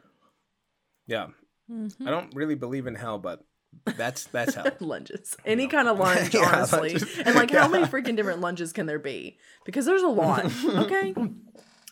[1.07, 1.27] Yeah.
[1.71, 2.07] Mm-hmm.
[2.07, 3.43] I don't really believe in hell, but
[3.85, 5.35] that's that's how lunges.
[5.45, 5.69] Any no.
[5.69, 6.89] kind of lunge, yeah, honestly.
[6.93, 7.19] Lunges.
[7.19, 9.37] And like, how many freaking different lunges can there be?
[9.65, 10.45] Because there's a lot.
[10.65, 11.13] Okay.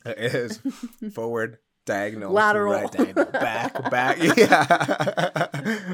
[0.06, 0.62] It is
[1.14, 4.18] forward, diagonal, lateral, right, diagonal, back, back.
[4.38, 5.48] Yeah.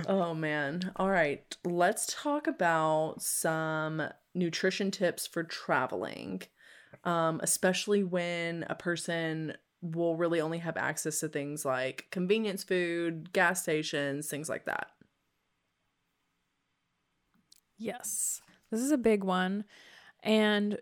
[0.07, 0.91] oh man.
[0.97, 1.43] All right.
[1.63, 4.03] Let's talk about some
[4.33, 6.41] nutrition tips for traveling,
[7.03, 13.33] um, especially when a person will really only have access to things like convenience food,
[13.33, 14.87] gas stations, things like that.
[17.77, 18.41] Yes.
[18.69, 19.65] This is a big one.
[20.23, 20.77] And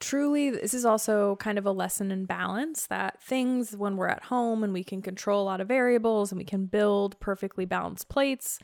[0.00, 4.24] truly, this is also kind of a lesson in balance that things, when we're at
[4.24, 8.08] home and we can control a lot of variables and we can build perfectly balanced
[8.08, 8.58] plates,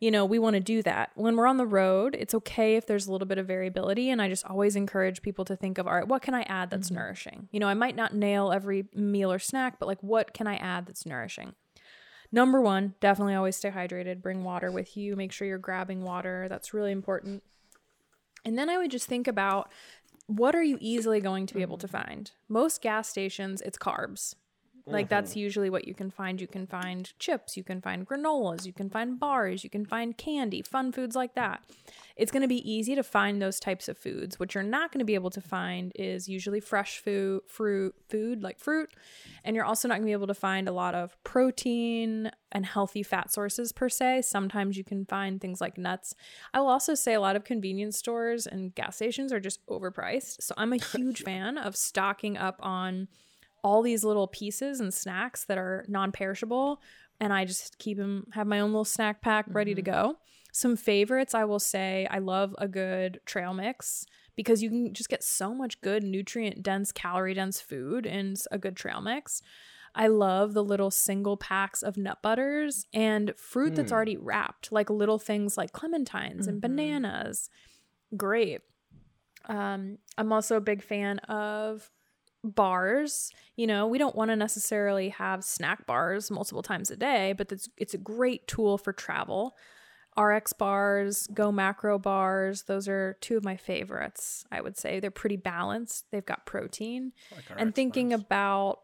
[0.00, 1.12] you know, we want to do that.
[1.14, 4.10] When we're on the road, it's okay if there's a little bit of variability.
[4.10, 6.70] And I just always encourage people to think of, all right, what can I add
[6.70, 6.96] that's mm-hmm.
[6.96, 7.48] nourishing?
[7.52, 10.56] You know, I might not nail every meal or snack, but like, what can I
[10.56, 11.54] add that's nourishing?
[12.32, 14.22] Number one, definitely always stay hydrated.
[14.22, 15.14] Bring water with you.
[15.14, 16.46] Make sure you're grabbing water.
[16.48, 17.44] That's really important.
[18.44, 19.70] And then I would just think about
[20.26, 22.08] what are you easily going to be able to mm-hmm.
[22.08, 22.30] find?
[22.48, 24.34] Most gas stations, it's carbs.
[24.86, 25.40] Like that's mm-hmm.
[25.40, 26.40] usually what you can find.
[26.40, 30.16] You can find chips, you can find granolas, you can find bars, you can find
[30.16, 31.62] candy, fun foods like that.
[32.16, 34.38] It's going to be easy to find those types of foods.
[34.38, 38.42] What you're not going to be able to find is usually fresh food, fruit, food
[38.42, 38.90] like fruit,
[39.44, 42.66] and you're also not going to be able to find a lot of protein and
[42.66, 44.22] healthy fat sources per se.
[44.22, 46.14] Sometimes you can find things like nuts.
[46.52, 50.42] I will also say a lot of convenience stores and gas stations are just overpriced.
[50.42, 53.08] So I'm a huge fan of stocking up on
[53.62, 56.80] all these little pieces and snacks that are non-perishable
[57.20, 59.76] and I just keep them have my own little snack pack ready mm-hmm.
[59.76, 60.16] to go.
[60.52, 64.04] Some favorites I will say I love a good trail mix
[64.34, 68.58] because you can just get so much good nutrient dense calorie dense food in a
[68.58, 69.40] good trail mix.
[69.94, 73.76] I love the little single packs of nut butters and fruit mm.
[73.76, 76.48] that's already wrapped, like little things like clementines mm-hmm.
[76.48, 77.50] and bananas.
[78.16, 78.62] Great.
[79.46, 81.90] Um, I'm also a big fan of
[82.44, 83.30] bars.
[83.56, 87.52] You know, we don't want to necessarily have snack bars multiple times a day, but
[87.52, 89.56] it's it's a great tool for travel.
[90.16, 95.00] RX bars, GoMacro bars, those are two of my favorites, I would say.
[95.00, 96.04] They're pretty balanced.
[96.10, 97.12] They've got protein.
[97.34, 98.20] Like and thinking bars.
[98.20, 98.78] about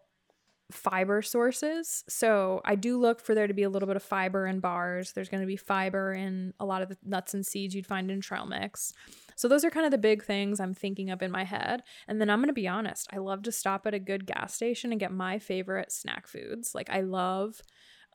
[0.70, 2.04] fiber sources.
[2.09, 5.12] So I do look for there to be a little bit of fiber in bars.
[5.12, 8.11] There's going to be fiber in a lot of the nuts and seeds you'd find
[8.11, 8.92] in trail mix.
[9.39, 11.84] So those are kind of the big things I'm thinking of in my head.
[12.09, 14.53] And then I'm going to be honest, I love to stop at a good gas
[14.53, 16.74] station and get my favorite snack foods.
[16.74, 17.62] Like I love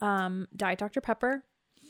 [0.02, 1.00] um, Diet Dr.
[1.02, 1.44] Pepper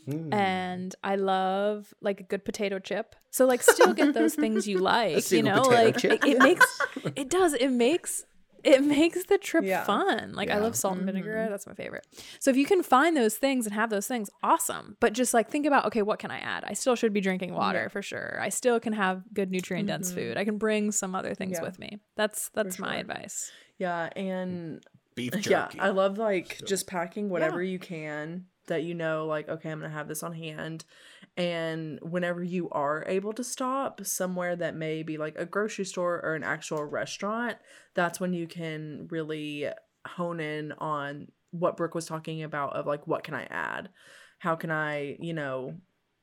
[0.06, 0.34] Mm.
[0.34, 3.16] and I love like a good potato chip.
[3.30, 6.78] So like still get those things you like, you know, like it, it makes
[7.16, 8.22] it does it makes
[8.64, 9.84] it makes the trip Yeah.
[9.84, 10.32] fun.
[10.32, 11.50] Like I love salt and vinegar, Mhm.
[11.50, 12.06] that's my favorite.
[12.38, 14.96] So if you can find those things and have those things, awesome.
[15.00, 16.64] But just like think about okay, what can I add?
[16.66, 17.88] I still should be drinking water Yeah.
[17.88, 18.38] for sure.
[18.40, 20.14] I still can have good nutrient dense Mhm.
[20.14, 20.36] food.
[20.36, 21.62] I can bring some other things Yeah.
[21.62, 22.00] with me.
[22.16, 23.00] That's that's my sure.
[23.00, 23.52] advice.
[23.78, 24.82] Yeah, and
[25.14, 25.50] beef jerky.
[25.50, 25.68] yeah.
[25.78, 29.78] I love like So- just packing whatever you can that you know like okay, I'm
[29.80, 30.84] going to have this on hand.
[31.36, 36.20] And whenever you are able to stop somewhere that may be like a grocery store
[36.22, 37.56] or an actual restaurant,
[37.94, 39.66] that's when you can really
[40.06, 43.88] hone in on what Brooke was talking about of like what can I add?
[44.38, 45.74] How can I, you know,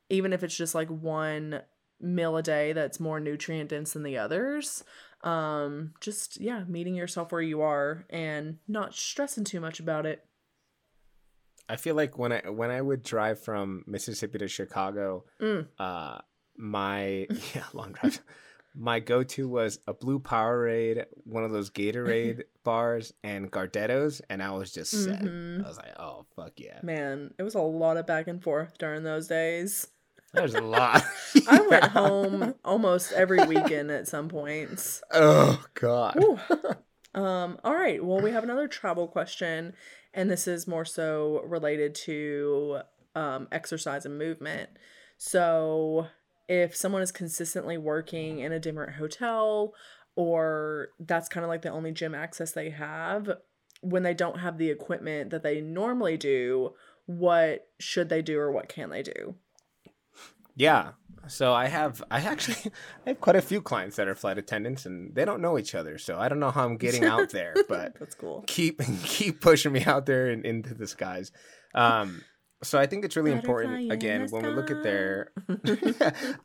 [0.09, 1.61] even if it's just like one
[1.99, 4.83] meal a day that's more nutrient dense than the others,
[5.23, 10.25] um just yeah, meeting yourself where you are and not stressing too much about it.
[11.71, 15.67] I feel like when I when I would drive from Mississippi to Chicago, Mm.
[15.79, 16.19] uh,
[16.57, 18.19] my yeah long drive.
[18.73, 24.51] My go-to was a blue Powerade, one of those Gatorade bars, and Gardettos, and I
[24.51, 25.21] was just set.
[25.21, 25.65] Mhm.
[25.65, 28.77] I was like, "Oh fuck yeah!" Man, it was a lot of back and forth
[28.77, 29.89] during those days.
[30.33, 31.03] There's a lot.
[31.49, 35.01] I went home almost every weekend at some points.
[35.11, 36.17] Oh god.
[37.13, 38.01] Um, all right.
[38.01, 39.73] Well, we have another travel question,
[40.13, 42.79] and this is more so related to
[43.15, 44.69] um, exercise and movement.
[45.17, 46.07] So,
[46.47, 49.73] if someone is consistently working in a different hotel,
[50.15, 53.29] or that's kind of like the only gym access they have,
[53.81, 56.73] when they don't have the equipment that they normally do,
[57.05, 59.35] what should they do or what can they do?
[60.55, 60.91] Yeah.
[61.27, 62.71] So I have I actually
[63.05, 65.75] I have quite a few clients that are flight attendants and they don't know each
[65.75, 65.97] other.
[65.97, 68.43] So I don't know how I'm getting out there, but That's cool.
[68.47, 71.31] keep keep pushing me out there and into the skies.
[71.75, 72.21] Um
[72.63, 75.31] so I think it's really Butterfly important again when we look at their.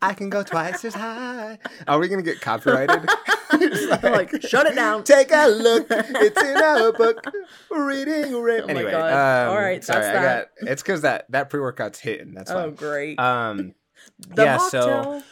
[0.00, 1.58] I can go twice as high.
[1.86, 3.06] Are we gonna get copyrighted?
[3.52, 5.04] It's like, shut it down.
[5.04, 5.86] Take a look.
[5.90, 7.22] It's in our book.
[7.70, 8.34] Reading.
[8.34, 9.12] Oh my anyway, God.
[9.12, 10.48] um, All right, sorry, that's I that.
[10.62, 10.70] got.
[10.70, 12.32] It's because that that pre workout's hitting.
[12.32, 12.70] That's Oh, why.
[12.70, 13.20] great.
[13.20, 13.74] Um,
[14.18, 15.22] the yeah, so-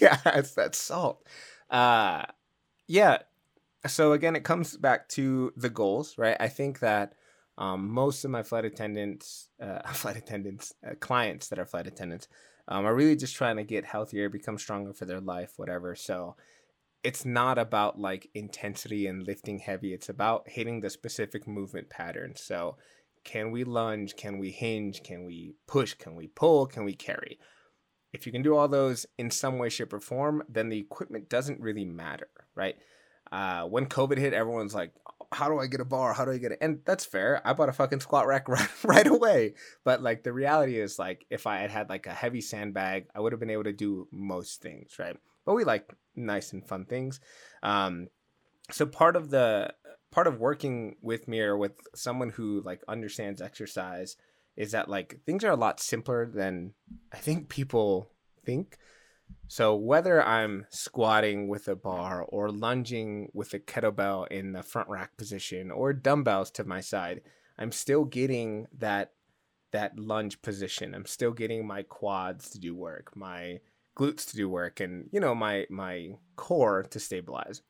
[0.00, 1.26] yeah, it's that salt.
[1.68, 2.24] Uh
[2.86, 3.18] yeah.
[3.86, 6.36] So again, it comes back to the goals, right?
[6.38, 7.14] I think that
[7.56, 12.26] um, most of my flight attendants, uh, flight attendants, uh, clients that are flight attendants,
[12.68, 15.94] um, are really just trying to get healthier, become stronger for their life, whatever.
[15.94, 16.36] So
[17.02, 19.94] it's not about like intensity and lifting heavy.
[19.94, 22.34] It's about hitting the specific movement pattern.
[22.36, 22.76] So
[23.24, 24.16] can we lunge?
[24.16, 25.02] Can we hinge?
[25.02, 25.94] Can we push?
[25.94, 26.66] Can we pull?
[26.66, 27.38] Can we carry?
[28.12, 31.28] if you can do all those in some way, shape, or form, then the equipment
[31.28, 32.76] doesn't really matter, right?
[33.30, 34.92] Uh, when COVID hit, everyone's like,
[35.32, 36.12] "How do I get a bar?
[36.12, 37.40] How do I get it?" And that's fair.
[37.44, 39.54] I bought a fucking squat rack right, right away.
[39.84, 43.20] But like the reality is, like if I had had like a heavy sandbag, I
[43.20, 45.16] would have been able to do most things, right?
[45.46, 47.20] But we like nice and fun things.
[47.62, 48.08] Um,
[48.72, 49.72] so part of the
[50.10, 54.16] part of working with me or with someone who like understands exercise
[54.56, 56.74] is that like things are a lot simpler than
[57.12, 58.10] I think people
[58.44, 58.76] think.
[59.46, 64.88] So whether I'm squatting with a bar or lunging with a kettlebell in the front
[64.88, 67.22] rack position or dumbbells to my side,
[67.58, 69.12] I'm still getting that
[69.72, 70.94] that lunge position.
[70.94, 73.60] I'm still getting my quads to do work, my
[73.96, 77.62] glutes to do work and you know my my core to stabilize.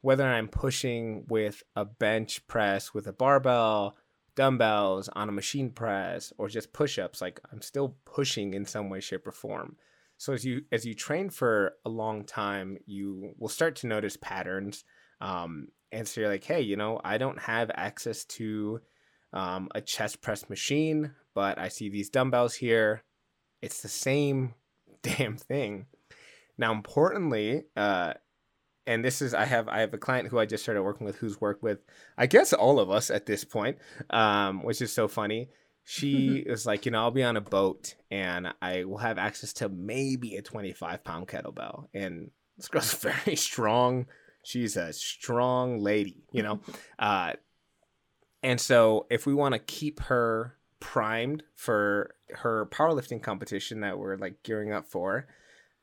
[0.00, 3.96] Whether I'm pushing with a bench press with a barbell,
[4.38, 9.00] dumbbells on a machine press or just push-ups like i'm still pushing in some way
[9.00, 9.76] shape or form.
[10.16, 14.16] So as you as you train for a long time you will start to notice
[14.16, 14.84] patterns
[15.20, 18.80] um, and so you're like hey you know i don't have access to
[19.32, 23.02] um, a chest press machine but i see these dumbbells here.
[23.60, 24.54] It's the same
[25.02, 25.86] damn thing.
[26.56, 28.14] Now importantly uh,
[28.88, 31.16] and this is I have I have a client who I just started working with
[31.16, 31.80] who's worked with
[32.16, 33.76] I guess all of us at this point,
[34.08, 35.50] um, which is so funny.
[35.84, 39.52] She is like, you know, I'll be on a boat and I will have access
[39.54, 41.88] to maybe a 25 pound kettlebell.
[41.92, 44.06] And this girl's very strong.
[44.42, 46.60] She's a strong lady, you know.
[46.98, 47.34] uh,
[48.42, 54.16] and so if we want to keep her primed for her powerlifting competition that we're
[54.16, 55.26] like gearing up for,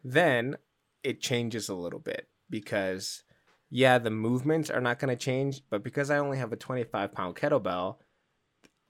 [0.04, 0.56] then
[1.04, 3.24] it changes a little bit because
[3.70, 7.12] yeah, the movements are not going to change, but because I only have a 25
[7.14, 7.98] pound kettlebell,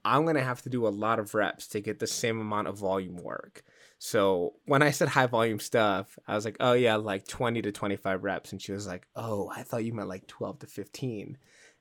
[0.04, 2.68] I'm going to have to do a lot of reps to get the same amount
[2.68, 3.64] of volume work.
[3.98, 7.72] So when I said high volume stuff, I was like, oh yeah, like 20 to
[7.72, 8.52] 25 reps.
[8.52, 11.38] And she was like, oh, I thought you meant like 12 to 15.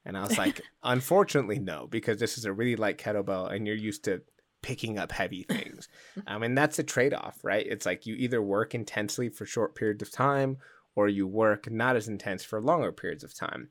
[0.06, 3.76] And I was like, unfortunately, no, because this is a really light kettlebell and you're
[3.76, 4.22] used to
[4.62, 5.88] picking up heavy things.
[6.26, 7.66] I mean, that's a trade off, right?
[7.66, 10.56] It's like you either work intensely for short periods of time
[10.96, 13.68] or you work not as intense for longer periods of time.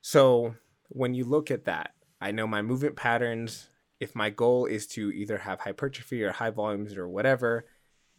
[0.00, 0.54] So
[0.88, 3.68] when you look at that, I know my movement patterns.
[4.00, 7.66] If my goal is to either have hypertrophy or high volumes or whatever,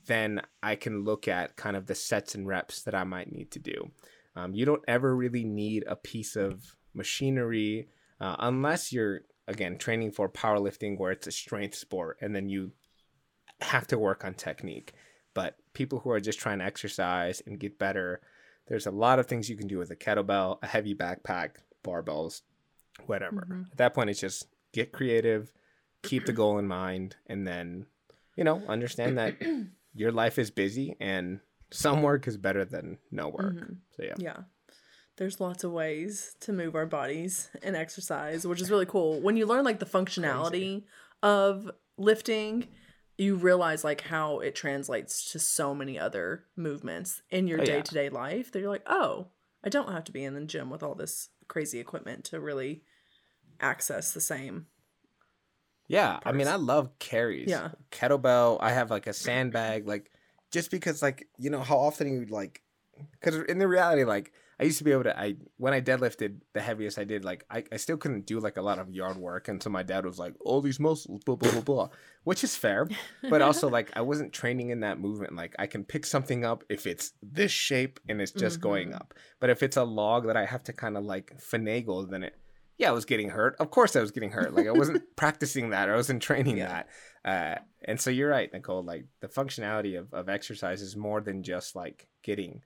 [0.05, 3.51] then I can look at kind of the sets and reps that I might need
[3.51, 3.91] to do.
[4.35, 7.87] Um, you don't ever really need a piece of machinery
[8.19, 12.71] uh, unless you're again training for powerlifting where it's a strength sport and then you
[13.61, 14.93] have to work on technique
[15.33, 18.21] but people who are just trying to exercise and get better
[18.67, 22.41] there's a lot of things you can do with a kettlebell a heavy backpack barbells
[23.05, 23.63] whatever mm-hmm.
[23.71, 25.51] at that point it's just get creative
[26.01, 27.85] keep the goal in mind and then
[28.35, 29.35] you know understand that
[29.95, 31.39] your life is busy and
[31.71, 33.73] some work is better than no work mm-hmm.
[33.95, 34.37] so yeah yeah
[35.17, 39.19] there's lots of ways to move our bodies and exercise, which is really cool.
[39.19, 40.85] When you learn like the functionality Crazy.
[41.21, 42.67] of lifting,
[43.17, 47.93] you realize like how it translates to so many other movements in your day to
[47.93, 49.27] day life that you're like, oh,
[49.63, 52.83] I don't have to be in the gym with all this crazy equipment to really
[53.59, 54.67] access the same.
[55.87, 56.19] Yeah.
[56.25, 57.49] I mean, I love carries.
[57.49, 58.57] Yeah, kettlebell.
[58.61, 60.11] I have like a sandbag, like
[60.51, 62.61] just because, like you know, how often you like,
[63.11, 66.37] because in the reality, like I used to be able to I when I deadlifted
[66.53, 69.17] the heaviest I did like I, I still couldn't do like a lot of yard
[69.17, 71.89] work until my dad was like all these muscles blah blah blah blah
[72.23, 72.87] which is fair
[73.29, 76.63] but also like I wasn't training in that movement like I can pick something up
[76.69, 78.69] if it's this shape and it's just mm-hmm.
[78.69, 82.09] going up but if it's a log that I have to kind of like finagle
[82.09, 82.35] then it
[82.77, 85.71] yeah I was getting hurt of course I was getting hurt like I wasn't practicing
[85.71, 86.83] that or I wasn't training yeah.
[86.83, 86.87] that
[87.25, 91.43] uh, and so you're right Nicole like the functionality of, of exercise is more than
[91.43, 92.61] just like getting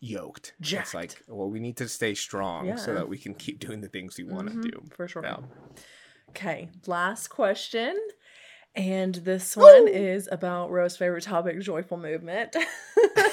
[0.00, 0.54] yoked.
[0.60, 0.86] Jacked.
[0.86, 2.76] It's like, well, we need to stay strong yeah.
[2.76, 4.82] so that we can keep doing the things we want to mm-hmm, do.
[4.94, 5.22] For sure.
[5.24, 5.38] Yeah.
[6.30, 7.96] Okay, last question.
[8.76, 9.90] And this one Woo!
[9.90, 12.54] is about Rose's favorite topic, joyful movement.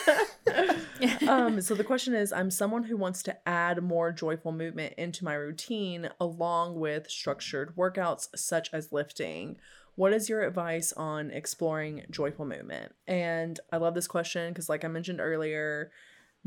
[1.28, 5.24] um, so the question is I'm someone who wants to add more joyful movement into
[5.24, 9.58] my routine along with structured workouts such as lifting.
[9.94, 12.94] What is your advice on exploring joyful movement?
[13.08, 15.92] And I love this question because, like I mentioned earlier,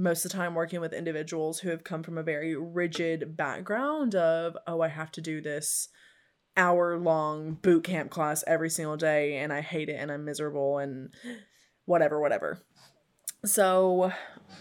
[0.01, 4.15] most of the time working with individuals who have come from a very rigid background
[4.15, 5.89] of oh i have to do this
[6.57, 10.79] hour long boot camp class every single day and i hate it and i'm miserable
[10.79, 11.11] and
[11.91, 12.63] whatever whatever.
[13.45, 14.13] So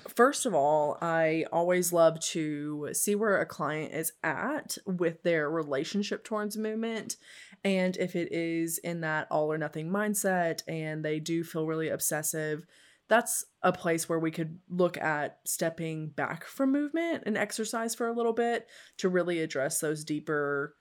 [0.08, 5.50] first of all i always love to see where a client is at with their
[5.50, 7.16] relationship towards movement
[7.64, 11.90] and if it is in that all or nothing mindset and they do feel really
[11.90, 12.66] obsessive
[13.10, 18.07] that's a place where we could look at stepping back from movement and exercise for
[18.07, 20.76] a little bit to really address those deeper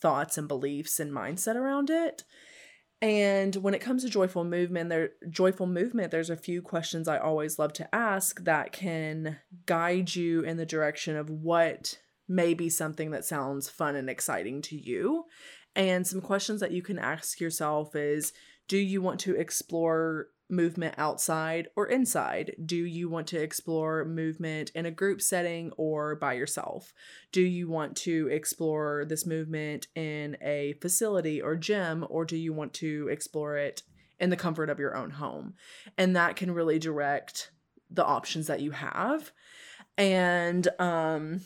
[0.00, 2.24] thoughts and beliefs and mindset around it.
[3.00, 7.18] And when it comes to joyful movement, there joyful movement, there's a few questions I
[7.18, 12.68] always love to ask that can guide you in the direction of what may be
[12.68, 15.24] something that sounds fun and exciting to you.
[15.78, 18.32] And some questions that you can ask yourself is
[18.66, 22.54] do you want to explore movement outside or inside?
[22.64, 26.92] Do you want to explore movement in a group setting or by yourself?
[27.32, 32.52] Do you want to explore this movement in a facility or gym, or do you
[32.52, 33.82] want to explore it
[34.18, 35.54] in the comfort of your own home?
[35.96, 37.52] And that can really direct
[37.90, 39.30] the options that you have.
[39.96, 41.42] And um,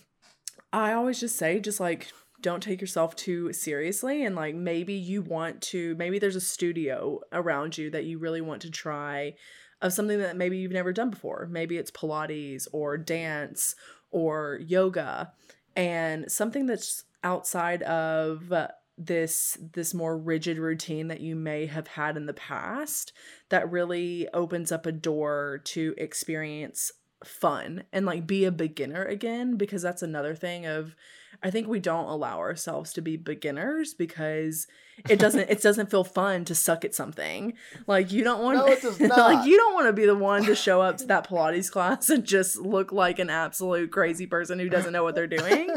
[0.73, 2.13] I always just say, just like,
[2.43, 7.21] don't take yourself too seriously and like maybe you want to maybe there's a studio
[7.33, 9.35] around you that you really want to try
[9.83, 11.49] of something that maybe you've never done before.
[11.51, 13.75] Maybe it's pilates or dance
[14.11, 15.33] or yoga.
[15.75, 18.53] And something that's outside of
[18.99, 23.13] this this more rigid routine that you may have had in the past
[23.49, 26.93] that really opens up a door to experience
[27.25, 30.95] fun and like be a beginner again because that's another thing of
[31.43, 34.67] I think we don't allow ourselves to be beginners because
[35.09, 37.55] it doesn't it doesn't feel fun to suck at something.
[37.87, 40.45] Like you don't want No, it does like you don't want to be the one
[40.45, 44.59] to show up to that Pilates class and just look like an absolute crazy person
[44.59, 45.71] who doesn't know what they're doing.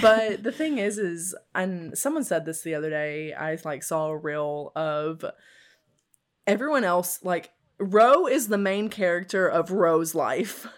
[0.00, 4.06] but the thing is is and someone said this the other day, I like saw
[4.06, 5.24] a reel of
[6.46, 10.66] everyone else like Ro is the main character of Ro's life.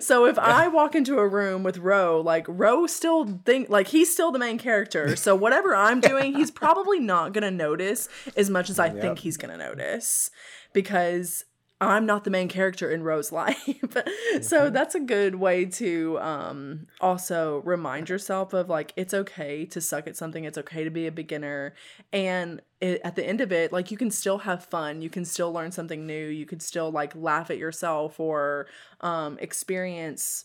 [0.00, 4.12] So if I walk into a room with Ro, like Ro still think like he's
[4.12, 5.14] still the main character.
[5.16, 9.00] So whatever I'm doing, he's probably not gonna notice as much as I Yep.
[9.00, 10.30] think he's gonna notice
[10.72, 11.44] because
[11.80, 13.96] I'm not the main character in Ro's life.
[14.40, 19.80] so that's a good way to um also remind yourself of like it's okay to
[19.80, 21.74] suck at something, it's okay to be a beginner
[22.12, 25.24] and it, at the end of it like you can still have fun, you can
[25.24, 28.66] still learn something new, you could still like laugh at yourself or
[29.00, 30.44] um experience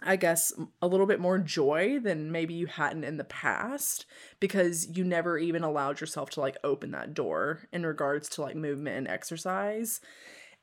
[0.00, 4.06] I guess a little bit more joy than maybe you hadn't in the past
[4.38, 8.54] because you never even allowed yourself to like open that door in regards to like
[8.54, 10.00] movement and exercise.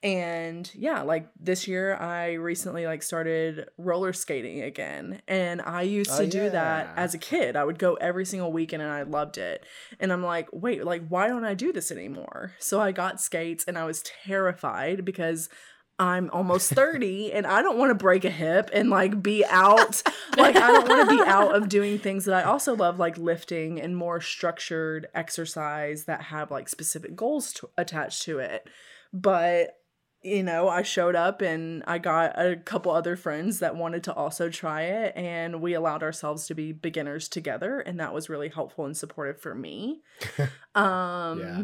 [0.06, 5.24] And yeah, like this year I recently like started roller skating again.
[5.28, 7.56] And I used Oh, to do that as a kid.
[7.56, 9.66] I would go every single weekend and I loved it.
[10.00, 12.54] And I'm like, wait, like why don't I do this anymore?
[12.60, 15.50] So I got skates and I was terrified because
[15.98, 20.04] I'm almost 30 and I don't want to break a hip and like be out.
[20.38, 23.18] like, I don't want to be out of doing things that I also love, like
[23.18, 28.68] lifting and more structured exercise that have like specific goals to- attached to it.
[29.12, 29.78] But,
[30.26, 34.14] you know, I showed up and I got a couple other friends that wanted to
[34.14, 35.16] also try it.
[35.16, 37.80] And we allowed ourselves to be beginners together.
[37.80, 40.02] And that was really helpful and supportive for me.
[40.76, 41.64] Um, Yeah.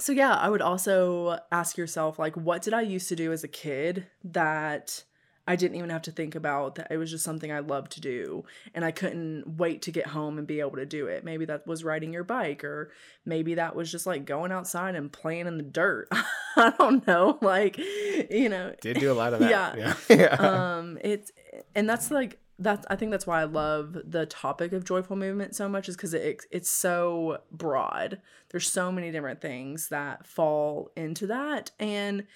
[0.00, 3.44] so yeah, I would also ask yourself like what did I used to do as
[3.44, 5.04] a kid that
[5.46, 8.00] I didn't even have to think about that it was just something I loved to
[8.00, 11.24] do and I couldn't wait to get home and be able to do it.
[11.24, 12.92] Maybe that was riding your bike or
[13.24, 16.08] maybe that was just like going outside and playing in the dirt.
[16.56, 19.50] I don't know, like you know, Did do a lot of that.
[19.50, 19.94] Yeah.
[20.08, 20.16] Yeah.
[20.16, 20.76] yeah.
[20.78, 21.32] um it's
[21.74, 25.56] and that's like that's i think that's why i love the topic of joyful movement
[25.56, 28.20] so much is because it, it's so broad
[28.50, 32.26] there's so many different things that fall into that and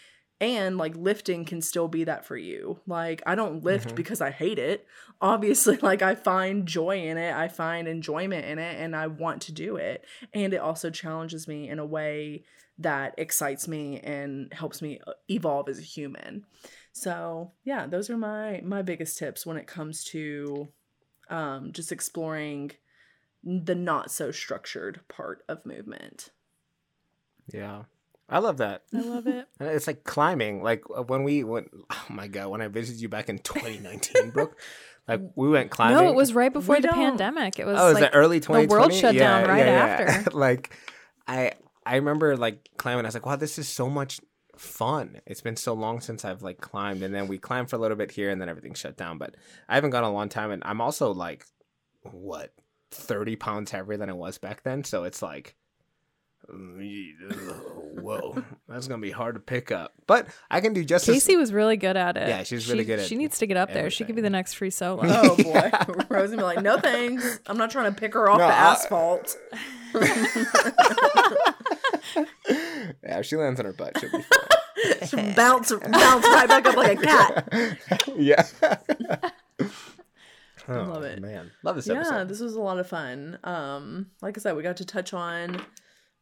[0.41, 3.95] and like lifting can still be that for you like i don't lift Mhm.
[3.95, 4.87] because i hate it
[5.21, 9.43] obviously like i find joy in it i find enjoyment in it and i want
[9.43, 12.45] to do it and it also challenges me in a way
[12.79, 16.45] that excites me and helps me uh, evolve as a human
[16.97, 20.69] so yeah, those are my my biggest tips when it comes to
[21.29, 22.71] um, just exploring
[23.43, 26.31] the not so structured part of movement.
[27.53, 27.83] yeah.
[28.29, 28.83] I love that.
[28.95, 29.47] I love it.
[29.61, 30.63] It's like climbing.
[30.63, 34.31] Like uh, when we went, oh my god, when I visited you back in 2019,
[34.31, 34.59] Brooke,
[35.09, 35.99] like we went climbing.
[35.99, 37.59] No, it was right before We the don't- pandemic.
[37.59, 40.31] It was Oh, is like it early the world shut down right after.
[40.37, 40.75] like,
[41.29, 41.53] I
[41.85, 43.05] I remember like climbing.
[43.05, 44.21] I was like, wow, this is so much
[44.57, 45.21] fun.
[45.27, 47.97] It's been so long since I've like climbed, and then we climbed for a little
[47.97, 49.19] bit here, and then everything shut down.
[49.19, 49.35] But
[49.69, 51.45] I haven't gone a long time, and I'm also like,
[52.03, 52.53] what,
[52.91, 54.83] 30 pounds heavier than I was back then.
[54.85, 55.57] So it's like.
[56.49, 61.37] Whoa, that's gonna be hard to pick up, but I can do just as- Casey
[61.37, 62.29] was really good at it.
[62.29, 63.09] Yeah, she's really She- good at it.
[63.09, 63.89] She needs to get up there.
[63.91, 65.03] She could be the next free solo.
[65.07, 65.71] Oh boy,
[66.11, 67.41] Ro's gonna be like, no thanks.
[67.47, 69.37] I'm not trying to pick her off No, the I- asphalt.
[73.03, 75.09] yeah, if she lands on her butt, she'll be fine.
[75.09, 77.79] She'll bounce bounce right back up like a cat.
[78.17, 78.45] yeah.
[80.69, 81.21] love Oh, it.
[81.23, 81.51] man.
[81.63, 83.39] Love this Yeah, this was a lot of fun.
[83.45, 85.61] Um, like I said, we got to touch on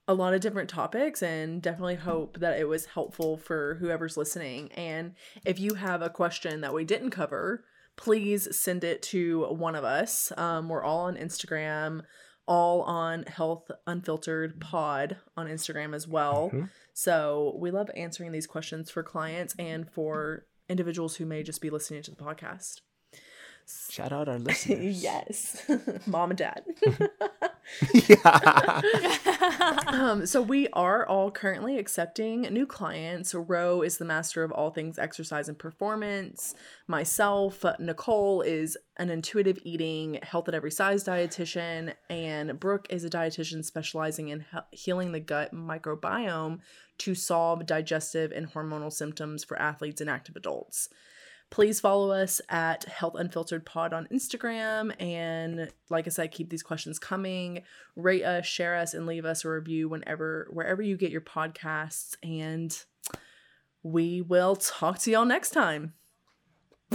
[0.08, 4.70] a lot of different topics and definitely hope that it was helpful for whoever's listening.
[4.72, 7.64] And if you have a question that we didn't cover,
[7.96, 10.32] please send it to one of us.
[10.36, 12.02] Um, we're all on Instagram,
[12.46, 16.50] all on Health Unfiltered Pod on Instagram as well.
[16.52, 16.70] Mhm.
[16.94, 21.70] So we love answering these questions for clients and for individuals who may just be
[21.70, 22.80] listening to the podcast.
[23.66, 25.02] Shout out our listeners.
[25.02, 25.62] yes,
[26.06, 26.64] mom and dad.
[27.92, 28.80] yeah.
[29.86, 33.34] um, so we are all currently accepting new clients.
[33.34, 36.54] Ro is the master of all things exercise and performance.
[36.86, 43.10] Myself, Nicole is an intuitive eating, health at every size dietitian, and Brooke is a
[43.10, 46.60] dietitian specializing in he- healing the gut microbiome
[46.98, 50.88] to solve digestive and hormonal symptoms for athletes and active adults
[51.52, 56.62] please follow us at health unfiltered pod on instagram and like i said keep these
[56.62, 57.62] questions coming
[57.94, 62.16] rate us share us and leave us a review whenever wherever you get your podcasts
[62.22, 62.84] and
[63.82, 65.92] we will talk to y'all next time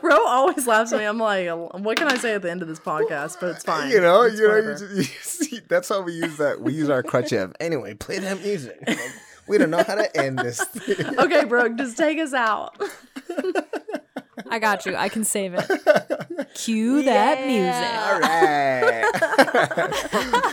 [0.00, 1.04] Bro always laughs at me.
[1.04, 3.38] I'm like, what can I say at the end of this podcast?
[3.40, 3.90] But it's fine.
[3.90, 4.94] You know, It's you know, you, whatever.
[4.96, 6.60] you see, that's how we use that.
[6.60, 7.94] We use our crutch of anyway.
[7.94, 8.78] Play that music.
[9.48, 10.60] Like, we don't know how to end this.
[11.18, 12.78] okay, Brooke, just take us out.
[14.50, 14.94] I got you.
[14.94, 16.48] I can save it.
[16.54, 17.72] Cue that music.
[17.98, 19.04] All right.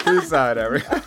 [0.05, 1.03] Peace out, everyone.